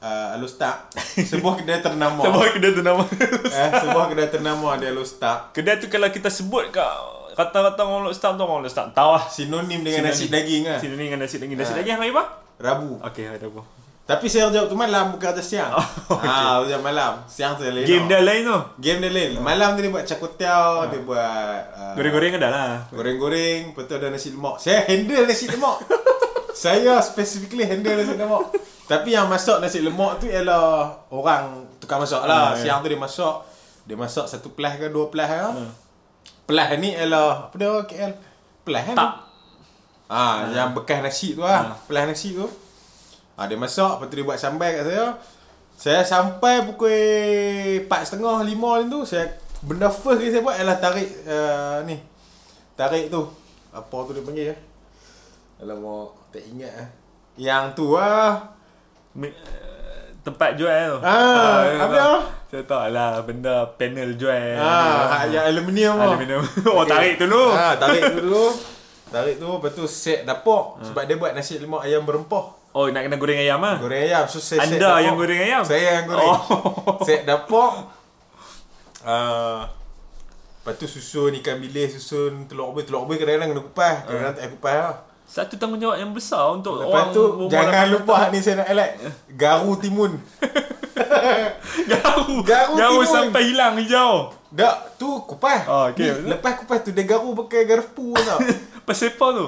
uh, 0.00 0.32
Alostak. 0.32 0.88
Sebuah 1.14 1.60
kedai 1.60 1.84
ternama. 1.84 2.20
Sebab 2.24 2.48
kedai 2.50 2.72
tu 2.72 2.80
nama. 2.80 3.04
eh, 3.04 3.70
sebuah 3.76 4.04
kedai 4.08 4.28
ternama 4.28 4.80
di 4.80 4.88
Alostak. 4.88 5.52
kedai 5.52 5.76
tu 5.76 5.86
kalau 5.86 6.08
kita 6.08 6.32
sebut 6.32 6.72
kat 6.72 6.88
kata-kata 7.36 7.86
orang 7.86 8.08
Lok 8.08 8.16
tu 8.16 8.26
orang 8.26 8.64
Lok 8.64 8.72
Star 8.72 8.88
tahu 8.90 9.10
lah. 9.14 9.24
Sinonim 9.28 9.84
dengan 9.84 10.02
Sinonim. 10.02 10.16
nasi 10.16 10.26
daging 10.26 10.62
lah. 10.64 10.78
Sini 10.80 10.94
dengan 10.96 11.20
nasi 11.22 11.36
daging. 11.36 11.54
Nasi 11.54 11.70
Ah. 11.70 11.76
daging 11.78 11.94
hari 11.94 12.10
apa? 12.10 12.24
Rabu. 12.58 12.90
Okey, 13.04 13.24
apa? 13.30 13.62
Tapi 14.08 14.24
saya 14.24 14.48
kerja 14.48 14.64
waktu 14.64 14.72
malam 14.72 15.12
bukan 15.12 15.36
kerja 15.36 15.44
siang. 15.44 15.72
Oh, 16.08 16.16
okay. 16.64 16.72
Ah, 16.72 16.80
malam. 16.80 17.28
Siang 17.28 17.60
saya 17.60 17.76
lain. 17.76 17.84
Game 17.84 18.08
dia 18.08 18.24
lain 18.24 18.48
tu. 18.48 18.58
Game 18.80 19.04
dia 19.04 19.12
lain. 19.12 19.36
Malam 19.44 19.76
tu 19.76 19.84
dia 19.84 19.92
buat 19.92 20.08
cakotiao, 20.08 20.88
dia 20.88 21.04
buat 21.04 21.60
uh, 21.76 21.92
Goreng-goreng 21.92 22.40
ada 22.40 22.48
lah. 22.48 22.72
Goreng-goreng, 22.88 23.76
lepas 23.76 23.84
tu 23.84 23.92
ada 24.00 24.08
nasi 24.08 24.32
lemak. 24.32 24.56
Saya 24.56 24.88
handle 24.88 25.28
nasi 25.28 25.52
lemak. 25.52 25.84
saya 26.64 26.96
specifically 27.04 27.68
handle 27.68 27.92
nasi 28.00 28.16
lemak. 28.16 28.56
Tapi 28.88 29.12
yang 29.12 29.28
masak 29.28 29.60
nasi 29.60 29.84
lemak 29.84 30.24
tu 30.24 30.32
ialah 30.32 30.96
orang 31.12 31.68
tukang 31.76 32.00
masak 32.00 32.24
lah. 32.24 32.56
Ah, 32.56 32.56
ya. 32.56 32.72
Siang 32.72 32.80
tu 32.80 32.88
dia 32.88 32.96
masak. 32.96 33.36
Dia 33.84 33.96
masak 34.00 34.24
satu 34.24 34.48
pelah 34.56 34.80
ke 34.80 34.88
dua 34.88 35.12
pelah 35.12 35.28
ke. 35.28 35.48
Pelah 36.48 36.72
ni 36.80 36.96
ialah 36.96 37.52
apa 37.52 37.54
dia 37.60 37.72
KL? 37.84 38.12
Pelah 38.64 38.82
kan? 38.88 38.96
Tak. 38.96 39.12
Ah, 40.08 40.48
yang 40.48 40.72
bekas 40.72 41.04
nasi 41.04 41.36
tu 41.36 41.44
lah. 41.44 41.76
Pelah 41.84 42.08
nasi 42.08 42.32
tu. 42.32 42.48
Ah, 43.38 43.46
dia 43.46 43.54
masak, 43.54 44.02
lepas 44.02 44.06
tu 44.10 44.18
dia 44.18 44.26
buat 44.26 44.34
sambal 44.34 44.66
kat 44.74 44.82
saya. 44.82 45.14
Saya 45.78 46.00
sampai 46.02 46.66
pukul 46.66 46.90
4.30, 47.86 48.18
5 48.18 48.58
macam 48.58 48.90
tu. 48.90 49.00
Saya, 49.06 49.30
benda 49.62 49.86
first 49.86 50.18
kali 50.18 50.34
saya 50.34 50.42
buat 50.42 50.58
ialah 50.58 50.78
tarik 50.82 51.06
uh, 51.22 51.78
ni. 51.86 52.02
Tarik 52.74 53.14
tu. 53.14 53.30
Apa 53.70 53.94
tu 54.10 54.18
dia 54.18 54.26
panggil 54.26 54.50
ya? 54.50 54.56
Alamak, 55.62 56.18
tak 56.34 56.42
ingat 56.50 56.72
lah. 56.74 56.88
Yang 57.38 57.64
tu 57.78 57.94
lah. 57.94 58.58
Mi- 59.14 59.30
eh, 59.30 60.02
tempat 60.26 60.58
jual 60.58 60.98
tu. 60.98 60.98
Ah, 61.06 61.62
ya, 61.62 61.78
apa 61.78 61.94
dia? 61.94 62.10
Saya 62.50 62.62
tahu 62.66 62.90
lah 62.90 63.22
benda 63.22 63.54
panel 63.78 64.18
jual. 64.18 64.58
Ah, 64.58 65.22
yang 65.30 65.46
aluminium 65.46 65.94
tu. 65.94 66.10
Aluminium. 66.10 66.42
Oh, 66.74 66.82
tarik 66.82 67.22
dulu. 67.22 67.54
Ah, 67.54 67.78
tarik 67.78 68.02
tu 68.18 68.18
dulu. 68.18 68.50
Tarik 69.14 69.38
tu, 69.38 69.46
lepas 69.46 69.70
tu 69.70 69.86
set 69.86 70.26
dapur. 70.26 70.82
Sebab 70.82 71.06
dia 71.06 71.14
buat 71.14 71.30
nasi 71.38 71.62
lemak 71.62 71.86
ayam 71.86 72.02
berempah. 72.02 72.57
Oh, 72.76 72.84
nak 72.92 73.00
kena 73.08 73.16
goreng 73.16 73.40
ayam 73.40 73.60
ah. 73.64 73.76
Goreng 73.80 74.02
ayam. 74.04 74.24
So, 74.28 74.38
saya 74.38 74.62
Anda 74.62 74.76
dapur. 74.76 75.00
yang 75.00 75.14
goreng 75.16 75.40
ayam? 75.40 75.62
Saya 75.64 75.82
yang 75.98 76.04
goreng. 76.06 76.28
Oh. 76.28 77.00
Set 77.02 77.24
dapur. 77.24 77.88
Uh, 79.02 79.64
lepas 80.60 80.74
tu 80.76 80.84
susun 80.84 81.32
ikan 81.40 81.56
bilis, 81.58 81.96
susun 81.96 82.44
telur 82.44 82.70
rebus. 82.70 82.84
Telur 82.86 83.08
rebus 83.08 83.16
kadang-kadang 83.18 83.50
kena 83.56 83.62
kupas. 83.64 83.96
Kadang-kadang 84.04 84.34
tak 84.36 84.50
kupas 84.52 84.74
lah. 84.76 84.94
Satu 85.28 85.60
tanggungjawab 85.60 85.96
yang 86.00 86.12
besar 86.16 86.56
untuk 86.56 86.80
Lepas 86.80 86.88
orang 86.88 87.06
tu, 87.12 87.20
berumur 87.20 87.52
jangan 87.52 87.84
18 87.84 87.92
lupa 87.92 88.16
ni 88.32 88.38
saya 88.40 88.54
nak 88.60 88.68
highlight. 88.68 88.94
Garu 89.36 89.72
timun. 89.76 90.12
Garu. 91.92 92.34
Garu 92.44 92.72
Garu 92.74 92.98
timun. 93.00 93.12
sampai 93.12 93.42
hilang 93.44 93.74
hijau. 93.76 94.32
Tak, 94.48 94.96
tu 94.96 95.08
kupas. 95.28 95.68
Oh, 95.68 95.92
okey. 95.92 96.24
Ni, 96.24 96.32
lepas 96.32 96.56
kupas 96.56 96.80
tu, 96.80 96.96
dia 96.96 97.04
garu 97.04 97.36
pakai 97.36 97.68
garpu 97.68 98.16
tau. 98.16 98.40
Pasal 98.88 99.12
apa 99.12 99.26
tu? 99.36 99.46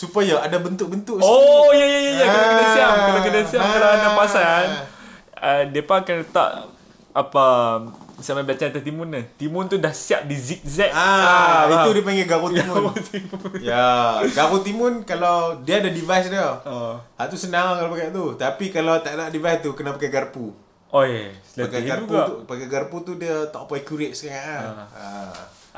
Supaya 0.00 0.40
ada 0.40 0.56
bentuk-bentuk 0.56 1.20
Oh, 1.20 1.68
ya 1.70 1.84
ya 1.84 2.00
ya 2.00 2.12
ya. 2.14 2.26
Kalau 2.26 2.46
kena 2.48 2.62
Ah. 2.62 2.72
siam, 2.72 2.94
kalau 2.98 3.20
kena 3.20 3.40
siam, 3.44 3.60
Ah. 3.60 3.68
kalau 3.70 3.88
anda 3.90 4.08
perasan, 4.10 4.66
uh, 5.36 5.62
depa 5.68 5.94
akan 5.98 6.16
letak 6.18 6.50
apa 7.12 7.44
sama 8.18 8.40
baca 8.42 8.60
atas 8.62 8.80
timun 8.80 9.08
ni. 9.08 9.20
Timun 9.36 9.64
tu 9.64 9.76
dah 9.76 9.90
siap 9.90 10.24
di 10.24 10.36
zigzag. 10.36 10.88
Ah, 10.90 11.64
faham? 11.66 11.72
itu 11.74 11.88
dia 11.90 12.02
panggil 12.02 12.26
garu 12.26 12.46
timun. 12.54 12.76
Garu 12.78 12.92
timun. 13.02 13.50
ya, 13.60 13.88
garu 14.30 14.56
timun 14.60 14.92
kalau 15.02 15.36
dia 15.58 15.80
ada 15.80 15.90
device 15.90 16.28
dia. 16.28 16.48
Oh. 16.62 16.96
Ha 16.96 17.26
tu 17.26 17.36
senang 17.36 17.76
kalau 17.76 17.90
pakai 17.90 18.08
tu. 18.10 18.36
Tapi 18.36 18.64
kalau 18.68 18.96
tak 18.98 19.16
nak 19.16 19.28
device 19.28 19.60
tu 19.60 19.72
kena 19.72 19.92
pakai 19.92 20.08
garpu. 20.08 20.52
Oh 20.90 21.04
ya, 21.04 21.28
yeah. 21.28 21.60
Pakai 21.60 21.82
garpu 21.82 22.10
juga. 22.10 22.24
tu, 22.24 22.34
pakai 22.44 22.66
garpu 22.66 22.96
tu 23.00 23.12
dia 23.14 23.46
tak 23.46 23.62
apa 23.62 23.72
accurate 23.74 24.10
sangat 24.10 24.42
ah. 24.42 24.86
Ha. 24.90 25.06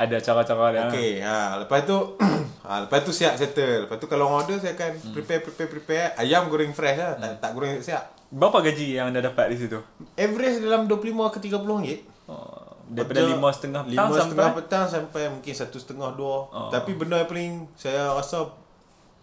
Ada 0.02 0.16
cara-cara 0.18 0.66
dia. 0.68 0.82
Okey, 0.84 1.12
ha 1.20 1.56
lepas 1.56 1.80
tu 1.82 1.94
ha 2.66 2.82
lepas 2.82 2.98
tu 3.00 3.10
siap 3.10 3.34
settle. 3.34 3.86
Lepas 3.86 3.96
tu 3.96 4.06
kalau 4.06 4.26
order 4.28 4.58
saya 4.58 4.74
akan 4.74 4.90
Hmm. 4.92 5.12
prepare 5.12 5.40
prepare 5.40 5.70
prepare 5.70 6.06
ayam 6.16 6.46
goreng 6.46 6.70
fresh 6.70 6.96
lah. 6.96 7.14
Tak, 7.16 7.38
tak 7.38 7.50
goreng 7.52 7.78
siap. 7.78 8.02
Berapa 8.28 8.58
gaji 8.60 8.96
yang 8.96 9.08
anda 9.08 9.22
dapat 9.22 9.48
di 9.48 9.60
situ? 9.60 9.78
Average 10.14 10.58
dalam 10.60 10.84
25 10.84 10.98
ke 11.28 11.38
30 11.38 11.52
ringgit. 11.78 12.00
Oh, 12.24 12.64
daripada 12.88 13.20
lima 13.22 13.48
setengah 13.48 13.82
petang 13.82 13.94
lima 13.94 14.04
sampai 14.10 14.22
setengah 14.24 14.52
petang 14.54 14.84
sampai 14.86 15.22
mungkin 15.28 15.52
satu 15.52 15.76
setengah 15.76 16.10
dua. 16.12 16.36
Oh. 16.48 16.68
Tapi 16.68 16.90
benda 16.92 17.16
yang 17.16 17.26
paling 17.26 17.52
saya 17.74 18.10
rasa 18.10 18.48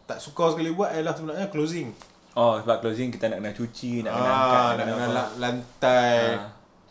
tak 0.05 0.17
suka 0.17 0.53
sekali 0.53 0.71
buat 0.71 0.89
ialah 0.89 1.11
sebenarnya 1.11 1.47
closing. 1.47 1.89
Oh, 2.33 2.55
sebab 2.55 2.79
closing 2.79 3.09
kita 3.09 3.27
nak 3.27 3.41
kena 3.41 3.51
cuci, 3.51 4.01
nak 4.01 4.11
kena 4.11 4.25
Ah, 4.25 4.37
angkat, 4.37 4.71
nak 4.71 4.85
kena 4.85 4.93
kena 5.01 5.23
lantai. 5.37 6.15
Ah. 6.35 6.49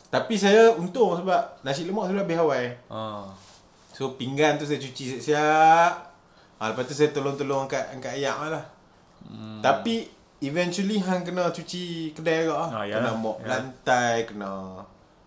Tapi 0.09 0.35
saya 0.35 0.73
untung 0.73 1.15
sebab 1.15 1.41
nasi 1.61 1.85
lemak 1.85 2.05
sudah 2.07 2.21
habis 2.21 2.37
Hawaii. 2.37 2.69
Ah. 2.89 3.29
So 3.99 4.15
pinggan 4.15 4.55
tu 4.55 4.63
saya 4.63 4.79
cuci 4.79 5.19
siap-siap. 5.19 5.93
Ha, 6.55 6.71
lepas 6.71 6.87
tu 6.87 6.95
saya 6.95 7.11
tolong-tolong 7.11 7.67
angkat 7.67 7.83
angkat 7.91 8.15
ayak 8.15 8.39
lah. 8.47 8.63
Hmm. 9.27 9.59
Tapi 9.59 10.07
eventually 10.39 11.03
hang 11.03 11.27
kena 11.27 11.51
cuci 11.51 12.15
kedai 12.15 12.47
juga 12.47 12.71
ah. 12.71 12.71
Ah, 12.71 12.85
kena 12.87 13.11
yalah. 13.11 13.15
mop 13.19 13.43
Ya. 13.43 13.51
lantai, 13.51 14.23
kena 14.23 14.79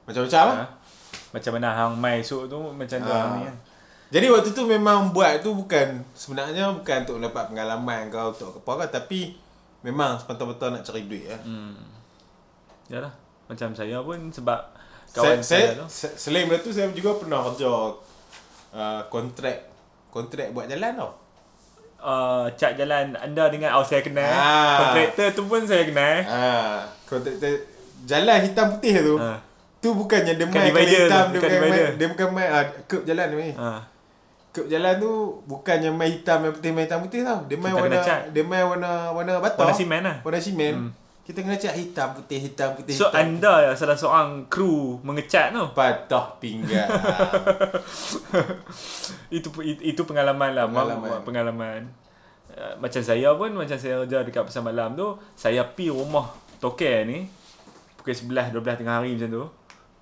macam-macam 0.08 0.44
lah. 0.48 0.56
Ha? 0.56 0.66
Macam 1.32 1.52
mana 1.52 1.68
hang 1.70 1.94
mai 2.00 2.24
esok 2.24 2.48
tu 2.48 2.60
macam 2.72 2.98
tu 2.98 3.12
Ah. 3.12 3.36
ni 3.36 3.44
kan. 3.44 3.56
Jadi 4.08 4.28
waktu 4.28 4.50
tu 4.52 4.64
memang 4.64 5.12
buat 5.12 5.40
tu 5.40 5.52
bukan 5.52 6.04
sebenarnya 6.12 6.72
bukan 6.74 6.98
untuk 7.04 7.16
mendapat 7.18 7.44
pengalaman 7.48 8.08
kau 8.08 8.32
untuk 8.32 8.56
apa 8.58 8.88
kan 8.88 9.04
tapi 9.04 9.36
memang 9.84 10.16
sepatutnya 10.16 10.80
nak 10.80 10.84
cari 10.84 11.04
duit 11.04 11.28
ya. 11.28 11.36
Hmm. 11.44 11.76
Yalah. 12.88 13.12
Macam 13.48 13.72
saya 13.72 14.00
pun 14.00 14.32
sebab 14.32 14.60
saya, 15.06 15.36
kawan 15.36 15.40
saya, 15.40 15.60
saya, 15.68 15.80
tu. 15.80 15.86
se- 15.88 16.16
selain 16.18 16.48
benda 16.48 16.60
tu 16.60 16.72
saya 16.72 16.88
juga 16.92 17.20
pernah 17.20 17.44
kerja 17.52 17.68
uh, 18.76 19.02
kontrak 19.08 19.68
kontrak 20.12 20.52
buat 20.52 20.68
jalan 20.68 20.96
tau. 20.96 21.12
Uh, 22.02 22.50
cat 22.58 22.74
jalan 22.74 23.14
anda 23.14 23.46
dengan 23.54 23.78
oh 23.78 23.86
saya 23.86 24.02
kenal. 24.02 24.26
Ah. 24.26 24.78
Kontraktor 24.82 25.28
tu 25.38 25.42
pun 25.46 25.62
saya 25.64 25.86
kenal. 25.86 26.26
Ah, 26.26 26.90
kontraktor 27.06 27.62
jalan 28.10 28.38
hitam 28.42 28.66
putih 28.78 28.94
tu. 29.06 29.16
Ha. 29.22 29.38
Tu 29.82 29.90
bukannya 29.90 30.38
dia 30.38 30.46
Bukan 30.46 30.62
main 30.62 30.70
divider 30.70 31.10
hitam 31.10 31.26
tu, 31.30 31.38
dia 31.38 31.42
bukan 31.42 31.62
main 31.62 31.92
dia 31.98 32.08
bukan 32.10 32.28
main 32.34 32.50
ah, 32.50 32.66
curb 32.90 33.04
jalan 33.06 33.28
main. 33.38 33.54
Ha. 33.54 33.70
Curb 34.52 34.68
jalan 34.68 34.94
tu 34.98 35.12
bukannya 35.46 35.90
main 35.94 36.12
hitam 36.18 36.38
main 36.42 36.54
putih 36.54 36.72
main 36.74 36.86
hitam 36.90 37.00
putih 37.06 37.20
tau. 37.22 37.40
Dia 37.46 37.58
main 37.58 37.74
Kita 37.74 37.82
warna 37.86 38.00
dia 38.34 38.44
main 38.46 38.66
warna 38.66 38.92
warna 39.14 39.34
bata. 39.38 39.62
Warna 39.62 39.76
simen 39.78 40.02
lah. 40.02 40.18
Warna 40.26 40.40
simen. 40.42 40.76
Kita 41.22 41.38
kena 41.40 41.54
cat 41.54 41.74
hitam 41.74 42.12
putih 42.12 42.40
hitam 42.42 42.74
putih 42.74 42.92
So 42.92 43.08
hitam. 43.08 43.38
anda 43.38 43.54
yang 43.64 43.76
salah 43.76 43.94
seorang 43.94 44.50
kru 44.50 44.98
mengecat 45.02 45.52
tu. 45.52 45.64
patah 45.72 46.34
pinggang. 46.38 46.90
itu 49.32 49.48
itu, 49.64 50.02
pengalaman 50.02 50.52
lah 50.52 50.66
Pengalaman. 50.66 51.22
pengalaman, 51.22 51.22
pengalaman. 51.24 51.82
Uh, 52.52 52.74
macam 52.78 53.00
saya 53.00 53.32
pun 53.32 53.48
macam 53.50 53.78
saya 53.78 54.04
kerja 54.04 54.18
dekat 54.22 54.44
pasar 54.44 54.60
malam 54.60 54.92
tu 54.92 55.08
saya 55.34 55.64
pi 55.64 55.88
rumah 55.88 56.28
token 56.60 57.00
ni 57.06 57.20
pukul 57.96 58.12
11 58.12 58.52
12 58.52 58.76
tengah 58.76 59.00
hari 59.00 59.16
macam 59.16 59.30
tu 59.32 59.44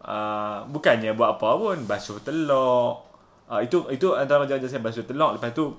uh, 0.02 0.66
bukannya 0.66 1.14
buat 1.14 1.38
apa 1.38 1.46
pun 1.54 1.78
basuh 1.86 2.18
telur 2.20 3.06
uh, 3.46 3.62
itu 3.62 3.86
itu 3.94 4.08
antara 4.12 4.50
kerja 4.50 4.66
saya 4.66 4.82
basuh 4.82 5.06
telur 5.06 5.38
lepas 5.38 5.54
tu 5.54 5.78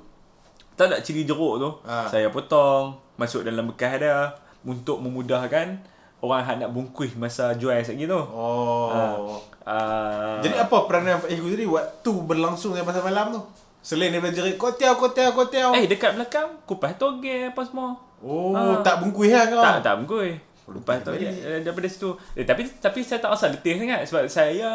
tak 0.73 0.87
nak 0.89 1.03
cili 1.03 1.27
jeruk 1.27 1.59
tu 1.59 1.69
Ah. 1.83 2.07
saya 2.07 2.31
potong 2.31 2.95
masuk 3.19 3.43
dalam 3.43 3.67
bekas 3.67 3.99
dia 3.99 4.31
untuk 4.65 5.01
memudahkan 5.01 5.81
orang 6.21 6.41
yang 6.45 6.59
nak 6.69 6.71
bungkus 6.77 7.17
masa 7.17 7.57
jual 7.57 7.73
lagi 7.73 8.05
tu 8.05 8.21
oh. 8.21 9.41
uh, 9.65 10.39
Jadi 10.45 10.57
apa 10.57 10.77
peranan 10.85 11.21
Faiz 11.21 11.41
Guzri 11.41 11.65
waktu 11.65 12.13
berlangsung 12.13 12.77
dalam 12.77 12.85
pasal 12.85 13.05
malam 13.05 13.33
tu? 13.33 13.41
Selain 13.81 14.13
daripada 14.13 14.37
jerit 14.37 14.61
kotiau 14.61 15.01
kotiau 15.01 15.33
kotiau. 15.33 15.73
Eh 15.73 15.89
dekat 15.89 16.13
belakang 16.13 16.61
kupas 16.69 16.93
toge 17.01 17.49
apa 17.49 17.65
semua. 17.65 17.97
oh, 18.21 18.53
ah. 18.53 18.85
tak 18.85 19.01
bungkus 19.01 19.33
lah 19.33 19.49
kau. 19.49 19.65
Tak 19.65 19.81
tak 19.81 19.95
mengkui. 20.05 20.50
Letih 20.71 21.01
toge 21.03 21.27
balik. 21.27 21.31
eh, 21.43 21.61
daripada 21.67 21.89
situ. 21.91 22.11
Eh, 22.39 22.47
tapi 22.47 22.63
tapi 22.79 23.01
saya 23.03 23.19
tak 23.19 23.35
rasa 23.35 23.51
letih 23.51 23.75
sangat 23.81 24.01
sebab 24.07 24.25
saya 24.31 24.73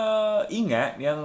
ingat 0.52 1.00
yang 1.00 1.20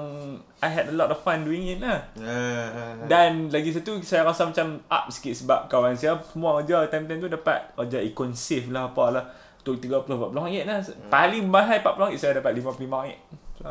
I 0.63 0.69
had 0.71 0.87
a 0.89 0.95
lot 0.95 1.11
of 1.11 1.19
fun 1.25 1.43
doing 1.43 1.67
it 1.67 1.83
lah. 1.83 2.05
Ah, 2.21 2.27
ah, 2.27 2.69
ah. 2.71 2.93
Dan 3.11 3.51
lagi 3.51 3.75
satu 3.75 3.99
saya 4.05 4.23
rasa 4.23 4.47
macam 4.47 4.79
up 4.87 5.11
sikit 5.11 5.35
sebab 5.35 5.67
kawan 5.67 5.99
saya 5.99 6.21
semua 6.23 6.61
kerja 6.63 6.87
time-time 6.87 7.21
tu 7.25 7.31
dapat 7.33 7.73
kerja 7.75 7.99
ikon 8.05 8.37
safe 8.37 8.71
lah 8.71 8.93
apalah. 8.93 9.27
Untuk 9.61 9.77
30-40 9.77 10.33
ringgit 10.33 10.65
lah. 10.65 10.81
Paling 11.13 11.45
mahal 11.45 11.85
40 11.85 12.01
ringgit 12.09 12.21
saya 12.21 12.33
dapat 12.41 12.57
55 12.57 12.81
ringgit. 12.81 13.21
So, 13.61 13.69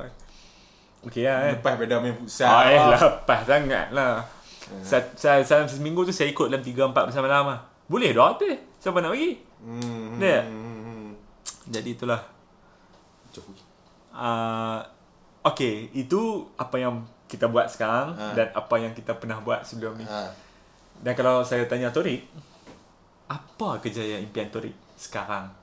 Okay 1.00 1.24
lah 1.24 1.48
eh. 1.48 1.56
Lepas 1.56 1.80
pada 1.80 1.96
main 2.04 2.12
futsal. 2.12 2.52
Ah, 2.52 2.64
eh, 2.68 2.80
lepas 2.92 3.40
sangat 3.48 3.88
lah. 3.96 4.20
Saya, 4.84 5.02
saya, 5.18 5.42
saya, 5.42 5.66
seminggu 5.66 6.06
tu 6.06 6.14
saya 6.14 6.30
ikut 6.30 6.52
dalam 6.52 6.62
3-4 6.62 7.10
bersama 7.10 7.26
lama. 7.26 7.56
Boleh 7.90 8.14
dah 8.14 8.38
tu. 8.38 8.46
Siapa 8.78 9.02
nak 9.02 9.18
pergi? 9.18 9.32
Hmm. 9.66 10.22
Dia. 10.22 10.46
Jadi 11.70 11.90
itulah. 11.94 12.22
Uh, 14.10 14.82
okay, 15.46 15.94
itu 15.94 16.50
apa 16.58 16.82
yang 16.82 17.06
kita 17.30 17.46
buat 17.46 17.70
sekarang 17.70 18.18
Ha. 18.18 18.34
dan 18.34 18.48
apa 18.58 18.76
yang 18.82 18.92
kita 18.98 19.14
pernah 19.16 19.38
buat 19.38 19.62
sebelum 19.62 20.02
ni. 20.02 20.06
Ha. 20.10 20.34
Dan 21.00 21.14
kalau 21.14 21.46
saya 21.46 21.64
tanya 21.70 21.94
Torik, 21.94 22.26
apa 23.30 23.78
kejayaan 23.80 24.26
impian 24.26 24.50
Torik 24.50 24.74
sekarang? 24.98 25.54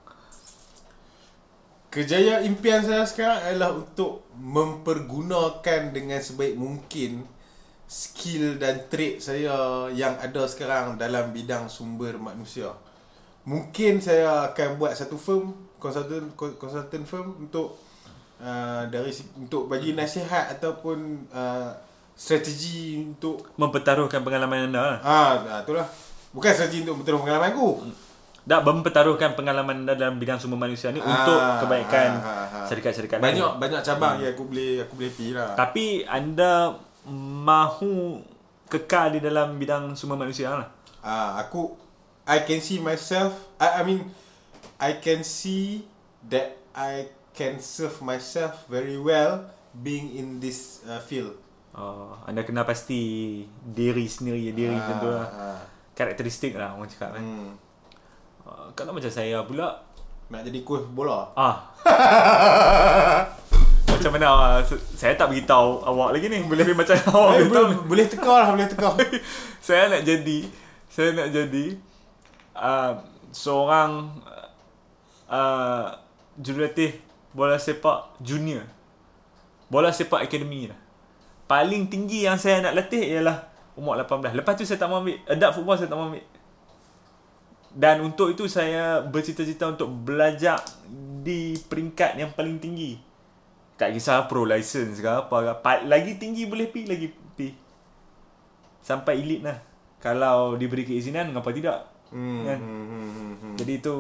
Kejayaan 1.91 2.47
impian 2.47 2.87
saya 2.87 3.03
sekarang 3.03 3.41
adalah 3.43 3.75
untuk 3.75 4.31
mempergunakan 4.39 5.91
dengan 5.91 6.21
sebaik 6.23 6.55
mungkin 6.55 7.27
skill 7.87 8.59
dan 8.59 8.91
trait 8.91 9.23
saya 9.23 9.87
yang 9.95 10.19
ada 10.19 10.45
sekarang 10.51 10.99
dalam 10.99 11.31
bidang 11.31 11.71
sumber 11.71 12.19
manusia. 12.19 12.75
Mungkin 13.47 14.03
saya 14.03 14.51
akan 14.51 14.75
buat 14.75 14.91
satu 14.91 15.15
firm, 15.15 15.55
consultant 15.79 16.35
consultant 16.35 17.07
firm 17.07 17.47
untuk 17.47 17.79
uh, 18.43 18.83
dari 18.91 19.15
untuk 19.39 19.71
bagi 19.71 19.95
nasihat 19.95 20.51
ataupun 20.59 21.31
uh, 21.31 21.71
strategi 22.11 22.99
untuk 22.99 23.55
Mempertaruhkan 23.55 24.27
pengalaman 24.27 24.67
anda 24.67 24.83
lah. 24.83 24.99
ah 24.99 25.33
ah, 25.47 25.61
itulah. 25.63 25.87
Bukan 26.35 26.51
strategi 26.51 26.83
untuk 26.83 27.07
betul 27.07 27.23
pengalaman 27.23 27.55
aku. 27.55 27.69
Tak 28.47 28.63
mempertaruhkan 28.63 29.39
pengalaman 29.39 29.87
anda 29.87 29.95
dalam 29.95 30.19
bidang 30.19 30.39
sumber 30.43 30.59
manusia 30.59 30.91
ni 30.91 30.99
Ah, 30.99 31.07
untuk 31.07 31.39
kebaikan 31.67 32.11
ah, 32.19 32.27
ah, 32.27 32.47
ah. 32.51 32.67
syarikat-syarikat 32.67 33.23
lain. 33.23 33.27
Banyak 33.31 33.53
banyak 33.63 33.81
cabang 33.87 34.15
yang 34.19 34.35
aku 34.35 34.43
boleh 34.51 34.83
aku 34.83 34.93
boleh 34.99 35.11
lah. 35.35 35.55
Tapi 35.55 36.03
anda 36.03 36.75
mahu 37.47 38.19
kekal 38.67 39.15
di 39.15 39.21
dalam 39.23 39.55
bidang 39.55 39.95
sumber 39.95 40.19
manusia 40.19 40.51
lah. 40.51 40.67
Ah, 41.07 41.39
aku 41.39 41.86
I 42.27 42.39
can 42.41 42.59
see 42.59 42.79
myself 42.79 43.33
I, 43.57 43.81
I 43.81 43.83
mean 43.83 44.11
I 44.77 44.99
can 44.99 45.23
see 45.23 45.87
that 46.27 46.59
I 46.71 47.07
can 47.33 47.57
serve 47.59 47.99
myself 48.01 48.67
very 48.67 48.97
well 48.97 49.47
being 49.73 50.11
in 50.11 50.37
this 50.37 50.81
uh, 50.83 50.99
field. 50.99 51.37
Oh, 51.73 52.17
anda 52.23 52.41
kena 52.41 52.61
pasti 52.63 52.99
diri 53.63 54.05
sendiri, 54.05 54.49
diri 54.51 54.73
Ah, 54.73 54.85
tentu 54.87 55.07
lah. 55.07 55.29
ah. 55.29 55.61
Karakteristik 55.93 56.53
lah 56.53 56.73
orang 56.73 56.89
cakap 56.89 57.13
kan. 57.13 57.21
Hmm. 57.21 57.53
Uh, 58.43 58.69
kalau 58.73 58.91
macam 58.91 59.09
saya 59.09 59.41
pula, 59.43 59.85
Nak 60.27 60.43
jadi 60.43 60.61
coach 60.61 60.89
bola. 60.89 61.29
ah. 61.35 61.69
macam 63.87 64.11
mana 64.13 64.29
se- 64.61 64.83
saya 64.95 65.15
tak 65.15 65.31
beritahu 65.31 65.81
awak 65.83 66.13
lagi 66.13 66.27
ni. 66.27 66.43
Boleh 66.43 66.65
macam 66.73 66.97
awak 67.13 67.31
Eh, 67.33 67.39
beritahu. 67.43 67.65
boleh, 67.65 67.79
boleh 67.87 68.07
tekar 68.07 68.39
lah, 68.39 68.49
boleh 68.53 68.69
tekar. 68.69 68.93
saya 69.67 69.89
nak 69.89 70.03
jadi 70.03 70.39
saya 70.87 71.09
nak 71.13 71.29
jadi 71.31 71.65
uh, 72.57 72.93
seorang 73.31 74.17
uh, 75.29 75.93
jurulatih 76.41 76.97
bola 77.37 77.61
sepak 77.61 78.17
junior. 78.25 78.65
Bola 79.69 79.93
sepak 79.93 80.25
akademi 80.25 80.73
lah. 80.73 80.81
Paling 81.47 81.87
tinggi 81.87 82.27
yang 82.27 82.41
saya 82.41 82.65
nak 82.65 82.75
latih 82.75 83.03
ialah 83.03 83.47
umur 83.77 84.01
18. 84.01 84.35
Lepas 84.35 84.57
tu 84.57 84.65
saya 84.65 84.81
tak 84.81 84.89
mau 84.89 85.05
ambil 85.05 85.21
adult 85.29 85.53
football 85.53 85.77
saya 85.79 85.89
tak 85.93 85.99
mau 85.99 86.09
ambil. 86.11 86.25
Dan 87.77 88.01
untuk 88.01 88.33
itu 88.33 88.49
saya 88.49 89.05
bercita-cita 89.05 89.69
untuk 89.69 89.93
belajar 89.93 90.65
di 91.21 91.61
peringkat 91.69 92.17
yang 92.17 92.33
paling 92.33 92.57
tinggi. 92.57 92.97
Tak 93.77 93.93
kisah 93.93 94.25
pro 94.25 94.49
license 94.49 95.05
ke 95.05 95.11
apa 95.13 95.37
ke. 95.45 95.53
Lagi 95.85 96.17
tinggi 96.17 96.49
boleh 96.49 96.73
pi 96.73 96.89
lagi 96.89 97.13
pi. 97.13 97.53
Sampai 98.81 99.21
elite 99.21 99.45
lah. 99.45 99.59
Kalau 100.01 100.57
diberi 100.57 100.89
keizinan 100.89 101.29
mengapa 101.29 101.53
tidak? 101.53 101.96
Hmm, 102.09 102.43
Kan? 102.45 102.59
hmm, 102.59 102.85
hmm, 102.85 103.09
hmm, 103.09 103.33
hmm. 103.37 103.55
Jadi 103.57 103.73
itu 103.77 103.97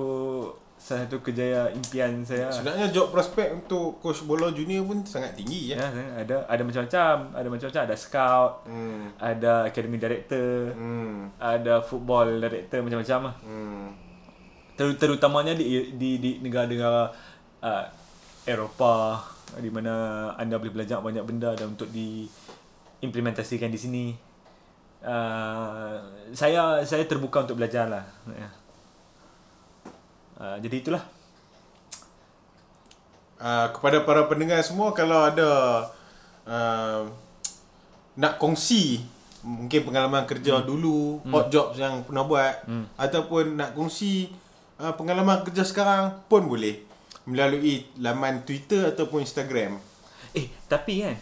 salah 0.77 1.09
satu 1.09 1.25
kejaya 1.25 1.73
impian 1.73 2.21
saya. 2.21 2.53
Sebenarnya 2.53 2.93
job 2.93 3.09
prospek 3.09 3.49
untuk 3.51 3.99
coach 3.99 4.23
bola 4.23 4.53
junior 4.53 4.85
pun 4.85 5.01
sangat 5.03 5.33
tinggi 5.35 5.73
ya. 5.73 5.81
Ya, 5.81 5.89
ada 6.21 6.37
ada 6.47 6.63
macam-macam, 6.63 7.15
ada 7.33 7.49
macam-macam, 7.49 7.83
ada 7.83 7.97
scout, 7.97 8.53
Hmm. 8.69 9.09
ada 9.17 9.53
academy 9.65 9.97
director, 9.97 10.71
Hmm. 10.73 11.33
ada 11.37 11.81
football 11.81 12.39
director 12.39 12.85
macam-macam 12.85 13.19
lah. 13.25 13.35
Hmm. 13.43 13.87
Ter- 14.77 14.99
terutamanya 15.01 15.57
di 15.57 15.97
di 15.97 16.21
di 16.21 16.31
negara-negara 16.39 17.09
uh, 17.65 17.85
Eropah 18.45 19.25
di 19.59 19.73
mana 19.73 19.95
anda 20.37 20.61
boleh 20.61 20.71
belajar 20.71 21.01
banyak 21.01 21.25
benda 21.25 21.57
dan 21.57 21.73
untuk 21.73 21.89
diimplementasikan 21.89 23.73
di 23.73 23.81
sini. 23.81 24.05
Uh, 25.07 26.03
saya 26.35 26.83
saya 26.83 27.07
terbuka 27.07 27.47
untuk 27.47 27.63
belajar 27.63 27.87
lah. 27.87 28.05
Uh, 30.37 30.59
jadi 30.59 30.77
itulah. 30.83 31.05
Uh, 33.39 33.71
kepada 33.71 34.03
para 34.03 34.27
pendengar 34.27 34.59
semua 34.67 34.91
kalau 34.97 35.31
ada 35.31 35.51
uh, 36.49 37.07
nak 38.17 38.41
kongsi 38.41 39.05
mungkin 39.47 39.87
pengalaman 39.87 40.27
kerja 40.27 40.59
hmm. 40.59 40.67
dulu, 40.67 41.23
hmm. 41.23 41.31
hot 41.31 41.47
jobs 41.55 41.79
yang 41.79 42.03
pernah 42.03 42.27
buat 42.27 42.67
hmm. 42.67 42.99
ataupun 42.99 43.55
nak 43.55 43.71
kongsi 43.79 44.35
uh, 44.83 44.99
pengalaman 44.99 45.47
kerja 45.47 45.63
sekarang 45.63 46.27
pun 46.27 46.51
boleh 46.51 46.83
melalui 47.31 47.87
laman 48.03 48.43
Twitter 48.43 48.91
ataupun 48.91 49.23
Instagram. 49.23 49.79
Eh, 50.35 50.51
tapi 50.67 51.07
kan 51.07 51.17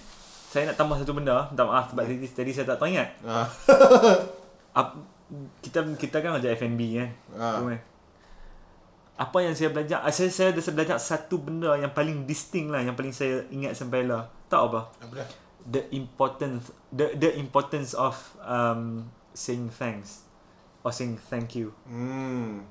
saya 0.55 0.71
nak 0.71 0.79
tambah 0.79 0.95
satu 0.95 1.19
benda, 1.19 1.51
minta 1.51 1.67
maaf 1.67 1.91
sebab 1.91 2.07
tadi, 2.07 2.31
tadi 2.31 2.51
saya 2.55 2.71
tak 2.71 2.79
teringat. 2.79 3.11
Uh, 3.27 3.43
Ap, 4.79 4.95
kita 5.59 5.83
kita 5.99 6.23
kan 6.23 6.39
kerja 6.39 6.55
F&B 6.55 6.81
kan. 6.95 7.11
Ah. 7.35 7.59
Kan. 7.59 7.83
Apa 9.19 9.39
yang 9.43 9.55
saya 9.59 9.75
belajar, 9.75 9.99
ah, 10.07 10.15
saya 10.15 10.31
saya 10.31 10.55
dah 10.55 10.63
belajar 10.71 10.99
satu 11.03 11.43
benda 11.43 11.75
yang 11.75 11.91
paling 11.91 12.23
distinct 12.23 12.71
lah, 12.71 12.87
yang 12.87 12.95
paling 12.95 13.11
saya 13.11 13.43
ingat 13.51 13.75
sampai 13.75 14.07
lah. 14.07 14.31
Tahu 14.47 14.63
apa? 14.71 14.81
apa 15.03 15.13
dah? 15.27 15.29
The 15.65 15.91
importance 15.91 16.71
the 16.95 17.19
the 17.19 17.35
importance 17.35 17.91
of 17.97 18.15
um 18.39 19.11
saying 19.35 19.75
thanks 19.75 20.23
or 20.87 20.95
saying 20.95 21.19
thank 21.19 21.59
you. 21.59 21.75
Hmm. 21.91 22.63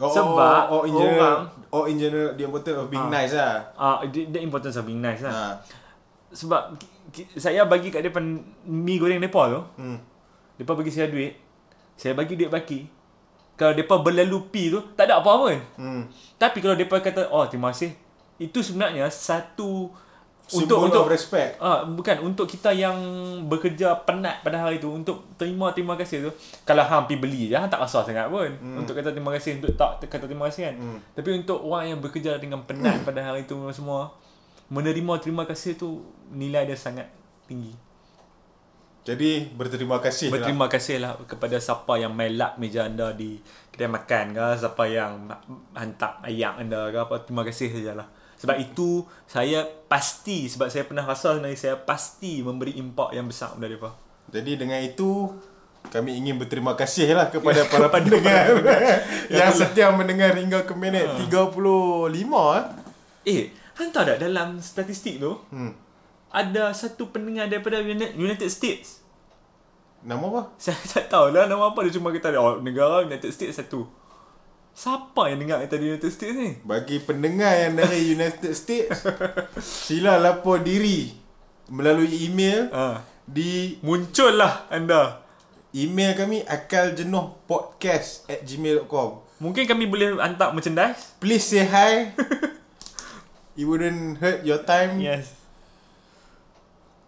Sebab 0.00 0.66
oh, 0.66 0.82
in 0.82 0.94
general, 0.98 1.46
orang- 1.46 1.46
oh 1.70 1.84
in 1.86 1.96
general 2.00 2.34
the 2.34 2.42
importance 2.42 2.78
of 2.78 2.86
being 2.90 3.06
Ah. 3.06 3.14
nice 3.22 3.34
lah. 3.38 3.54
Ah, 3.78 3.86
uh, 4.02 4.10
the, 4.10 4.26
the 4.34 4.40
importance 4.42 4.74
of 4.74 4.82
being 4.82 4.98
nice 4.98 5.22
lah. 5.22 5.30
Ha. 5.30 5.46
Sebab 6.30 6.78
saya 7.36 7.66
bagi 7.66 7.90
kat 7.90 8.06
depan 8.06 8.22
mi 8.66 8.94
goreng 8.96 9.20
depa 9.20 9.42
tu, 9.50 9.60
Hmm. 9.78 9.98
depa 10.56 10.72
bagi 10.74 10.92
saya 10.92 11.10
duit. 11.10 11.36
Saya 11.98 12.16
bagi 12.16 12.36
duit 12.38 12.48
baki. 12.48 12.80
Kalau 13.58 13.76
depa 13.76 14.00
berlalu 14.00 14.48
pi 14.48 14.72
tu, 14.72 14.80
tak 14.96 15.10
ada 15.10 15.20
apa-apa 15.20 15.52
pun. 15.52 15.60
Hmm. 15.76 16.02
Tapi 16.40 16.64
kalau 16.64 16.76
depa 16.78 16.96
kata, 17.02 17.28
"Oh, 17.28 17.44
terima 17.44 17.76
kasih." 17.76 17.92
Itu 18.40 18.64
sebenarnya 18.64 19.04
satu 19.12 19.92
Symbol 20.50 20.66
untuk 20.66 20.78
untuk 20.90 21.02
of 21.06 21.14
respect. 21.14 21.62
Ah, 21.62 21.86
bukan 21.86 22.26
untuk 22.26 22.50
kita 22.50 22.74
yang 22.74 22.98
bekerja 23.46 24.02
penat 24.02 24.42
pada 24.42 24.66
hari 24.66 24.82
tu 24.82 24.90
untuk 24.90 25.22
terima 25.38 25.70
terima 25.70 25.94
kasih 25.94 26.26
tu. 26.26 26.30
Kalau 26.66 26.82
hang 26.82 27.06
pergi 27.06 27.22
beli 27.22 27.42
je, 27.46 27.54
hang 27.54 27.70
tak 27.70 27.78
rasa 27.78 28.02
sangat 28.02 28.26
pun. 28.26 28.50
Hmm. 28.58 28.82
Untuk 28.82 28.98
kata 28.98 29.14
terima 29.14 29.30
kasih 29.30 29.62
untuk 29.62 29.78
tak 29.78 30.02
kata 30.10 30.26
terima 30.26 30.50
kasih 30.50 30.66
kan. 30.66 30.74
Hmm. 30.74 30.98
Tapi 31.14 31.28
untuk 31.38 31.62
orang 31.62 31.94
yang 31.94 32.00
bekerja 32.02 32.34
dengan 32.42 32.66
penat 32.66 32.98
pada 33.06 33.22
hari 33.22 33.46
tu 33.46 33.62
semua 33.70 34.10
menerima 34.74 35.22
terima 35.22 35.46
kasih 35.46 35.78
tu 35.78 36.02
nilai 36.30 36.66
dia 36.66 36.78
sangat 36.78 37.10
tinggi. 37.50 37.74
Jadi 39.00 39.48
berterima 39.56 39.96
kasih 39.98 40.28
lah. 40.28 40.34
Berterima 40.38 40.66
kasihlah 40.68 41.12
kepada 41.24 41.56
siapa 41.56 41.96
yang 41.96 42.12
melak 42.12 42.60
meja 42.60 42.84
anda 42.84 43.16
di 43.16 43.40
kedai 43.72 43.88
makan 43.88 44.36
ke, 44.36 44.46
siapa 44.60 44.84
yang 44.86 45.26
hantar 45.72 46.20
ayam 46.20 46.60
anda 46.60 46.92
ke 46.92 46.98
apa, 47.00 47.24
terima 47.24 47.42
kasih 47.42 47.72
sajalah. 47.72 48.06
Sebab 48.40 48.56
itu 48.60 49.04
saya 49.28 49.64
pasti 49.88 50.48
sebab 50.48 50.68
saya 50.72 50.84
pernah 50.88 51.04
rasa 51.04 51.36
sebenarnya 51.36 51.60
saya 51.60 51.76
pasti 51.80 52.40
memberi 52.40 52.76
impak 52.76 53.12
yang 53.16 53.28
besar 53.28 53.52
kepada 53.56 53.68
mereka. 53.68 53.90
Jadi 54.30 54.52
dengan 54.56 54.80
itu 54.80 55.32
kami 55.88 56.20
ingin 56.20 56.36
berterima 56.36 56.76
kasih 56.76 57.16
lah 57.16 57.32
kepada 57.32 57.64
para 57.72 57.88
pendengar 57.88 58.52
yang 59.32 59.48
setia 59.52 59.88
mendengar 59.92 60.36
hingga 60.36 60.68
ke 60.68 60.76
minit 60.76 61.08
35 61.24 61.26
eh. 61.26 62.64
Eh, 63.28 63.42
hang 63.80 63.88
tahu 63.92 64.04
tak 64.04 64.20
dalam 64.20 64.60
statistik 64.60 65.20
tu 65.20 65.40
Hmm. 65.48 65.72
Ada 66.30 66.70
satu 66.70 67.10
pendengar 67.10 67.46
daripada 67.46 67.78
Uni- 67.78 68.14
United 68.14 68.46
States. 68.46 69.02
Nama 70.00 70.22
apa? 70.22 70.42
Saya 70.62 70.78
tak 70.80 71.06
tahu 71.08 71.30
lah 71.30 71.44
nama 71.44 71.68
apa 71.68 71.82
dia 71.82 71.92
cuma 71.92 72.08
kata 72.08 72.32
oh, 72.34 72.58
negara 72.58 73.02
United 73.02 73.28
States 73.28 73.54
satu. 73.54 73.84
Siapa 74.70 75.26
yang 75.28 75.42
dengar 75.42 75.58
kata 75.60 75.76
United 75.76 76.08
States 76.08 76.32
ni? 76.32 76.54
Bagi 76.62 77.02
pendengar 77.02 77.52
yang 77.58 77.74
dari 77.74 78.14
United 78.14 78.54
States 78.54 79.02
sila 79.84 80.16
lapor 80.16 80.62
diri 80.62 81.10
melalui 81.66 82.24
email 82.24 82.70
Ha. 82.70 83.02
di 83.22 83.78
Muncullah 83.80 84.70
anda. 84.70 85.26
email 85.70 86.14
kami 86.14 86.42
akaljenuhpodcast 86.42 88.26
at 88.26 88.42
gmail.com 88.42 89.22
Mungkin 89.38 89.64
kami 89.64 89.86
boleh 89.86 90.18
hantar 90.18 90.50
merchandise. 90.50 91.14
Please 91.18 91.42
say 91.42 91.62
hi 91.62 92.10
It 93.58 93.66
wouldn't 93.66 94.18
hurt 94.18 94.42
your 94.42 94.62
time 94.62 94.98
Yes. 94.98 95.34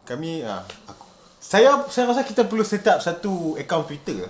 Kami 0.04 0.42
ah, 0.42 0.60
aku, 0.84 1.04
saya 1.38 1.78
saya 1.86 2.04
rasa 2.04 2.22
kita 2.22 2.44
perlu 2.44 2.62
set 2.62 2.82
up 2.84 2.98
satu 2.98 3.54
account 3.54 3.86
Twitter 3.86 4.26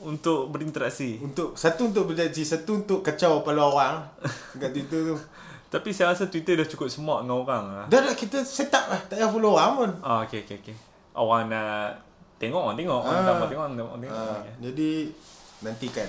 Untuk 0.00 0.48
berinteraksi. 0.48 1.18
untuk 1.18 1.54
satu 1.54 1.88
untuk 1.88 2.06
berjanji 2.06 2.42
satu 2.42 2.78
untuk 2.78 3.00
kacau 3.00 3.40
kepala 3.40 3.62
orang 3.64 3.94
kat 4.60 4.70
Twitter 4.70 5.12
tu. 5.12 5.16
Tapi 5.66 5.90
saya 5.90 6.14
rasa 6.14 6.26
Twitter 6.26 6.54
dah 6.54 6.64
cukup 6.64 6.86
semak 6.86 7.20
dengan 7.20 7.42
orang 7.42 7.64
lah. 7.66 7.84
Dah 7.86 8.00
dah 8.00 8.14
kita 8.14 8.38
set 8.40 8.70
up 8.70 8.86
lah 8.86 9.00
tak 9.02 9.18
payah 9.18 9.26
follow 9.26 9.52
orang 9.52 9.72
pun. 9.74 9.90
Ah, 10.00 10.22
okay, 10.22 10.46
okay, 10.46 10.62
okay. 10.62 10.76
Orang 11.10 11.48
nak 11.48 11.98
tengok, 12.36 12.62
orang 12.62 12.76
tengok. 12.76 13.00
Orang 13.00 13.16
Ah. 13.16 13.26
tak 13.34 13.48
tengok, 13.48 13.64
orang 13.64 13.74
mau 13.74 13.98
tengok. 13.98 14.14
Ah, 14.14 14.38
Okay. 14.38 14.54
jadi 14.62 14.90
nantikan. 15.58 16.08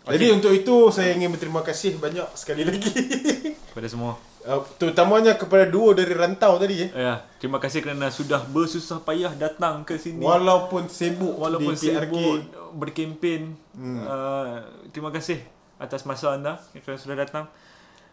Okey. 0.00 0.12
Jadi 0.16 0.26
untuk 0.30 0.52
itu 0.52 0.76
saya 0.88 1.12
ingin 1.12 1.28
berterima 1.28 1.60
kasih 1.60 1.96
banyak 1.96 2.24
sekali 2.32 2.64
lagi. 2.64 2.88
Kepada 3.70 3.86
semua. 3.86 4.16
uh, 4.40 4.64
terutamanya 4.76 5.36
kepada 5.36 5.68
dua 5.68 5.92
dari 5.92 6.10
rantau 6.10 6.56
tadi 6.56 6.82
eh. 6.82 6.90
Ya, 6.90 7.22
terima 7.36 7.60
kasih 7.60 7.84
kerana 7.84 8.08
sudah 8.08 8.40
bersusah 8.42 8.98
payah 8.98 9.30
datang 9.30 9.84
ke 9.84 9.94
sini. 9.94 10.18
Walaupun 10.18 10.88
sibuk 10.88 11.36
Walaupun 11.36 11.76
di 11.76 11.86
PRK. 11.86 12.08
sibuk 12.08 12.36
berkempen. 12.74 13.42
Hmm. 13.72 14.00
Uh, 14.00 14.56
terima 14.88 15.10
kasih 15.10 15.38
atas 15.76 16.02
masa 16.02 16.34
anda 16.34 16.56
kerana 16.74 16.98
sudah 16.98 17.16
datang. 17.16 17.44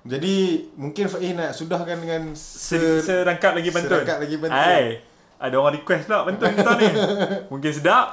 Jadi 0.04 0.36
mungkin 0.76 1.08
Faiz 1.08 1.32
nak 1.34 1.52
sudahkan 1.52 1.98
dengan 1.98 2.32
Ser, 2.32 3.02
serangkap 3.02 3.56
lagi 3.56 3.72
pantun. 3.72 3.92
serangkap 3.98 4.18
lagi 4.22 4.36
pantun. 4.38 4.56
Hai, 4.56 4.86
ada 5.36 5.56
orang 5.58 5.74
request 5.76 6.06
pula 6.06 6.24
pantun 6.24 6.48
kita 6.48 6.72
ni. 6.76 6.88
Mungkin 7.52 7.72
sedap. 7.72 8.08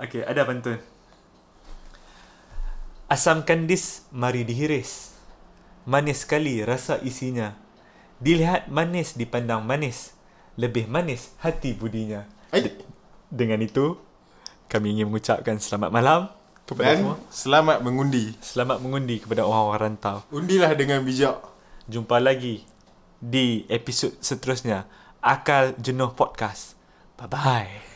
Okey, 0.00 0.20
ada 0.20 0.42
pantun. 0.42 0.76
Asam 3.08 3.40
kandis 3.40 4.04
mari 4.12 4.44
dihiris. 4.44 5.16
Manis 5.88 6.28
sekali 6.28 6.60
rasa 6.60 7.00
isinya. 7.00 7.56
Dilihat 8.20 8.68
manis 8.68 9.16
dipandang 9.16 9.64
manis. 9.64 10.12
Lebih 10.60 10.92
manis 10.92 11.32
hati 11.40 11.72
budinya. 11.72 12.28
Hai. 12.52 12.68
Dengan 13.32 13.64
itu, 13.64 13.96
kami 14.68 14.92
ingin 14.92 15.08
mengucapkan 15.08 15.56
selamat 15.56 15.88
malam 15.88 16.20
kepada 16.68 16.92
Dan 16.92 16.96
semua. 17.00 17.16
selamat 17.32 17.78
mengundi. 17.80 18.36
Selamat 18.44 18.76
mengundi 18.84 19.24
kepada 19.24 19.48
orang-orang 19.48 19.96
rantau. 19.96 20.20
Undilah 20.28 20.76
dengan 20.76 21.00
bijak. 21.00 21.40
Jumpa 21.88 22.20
lagi 22.20 22.68
di 23.16 23.64
episod 23.72 24.12
seterusnya 24.20 24.84
Akal 25.24 25.72
Jenuh 25.80 26.12
Podcast. 26.12 26.76
Bye-bye. 27.16 27.87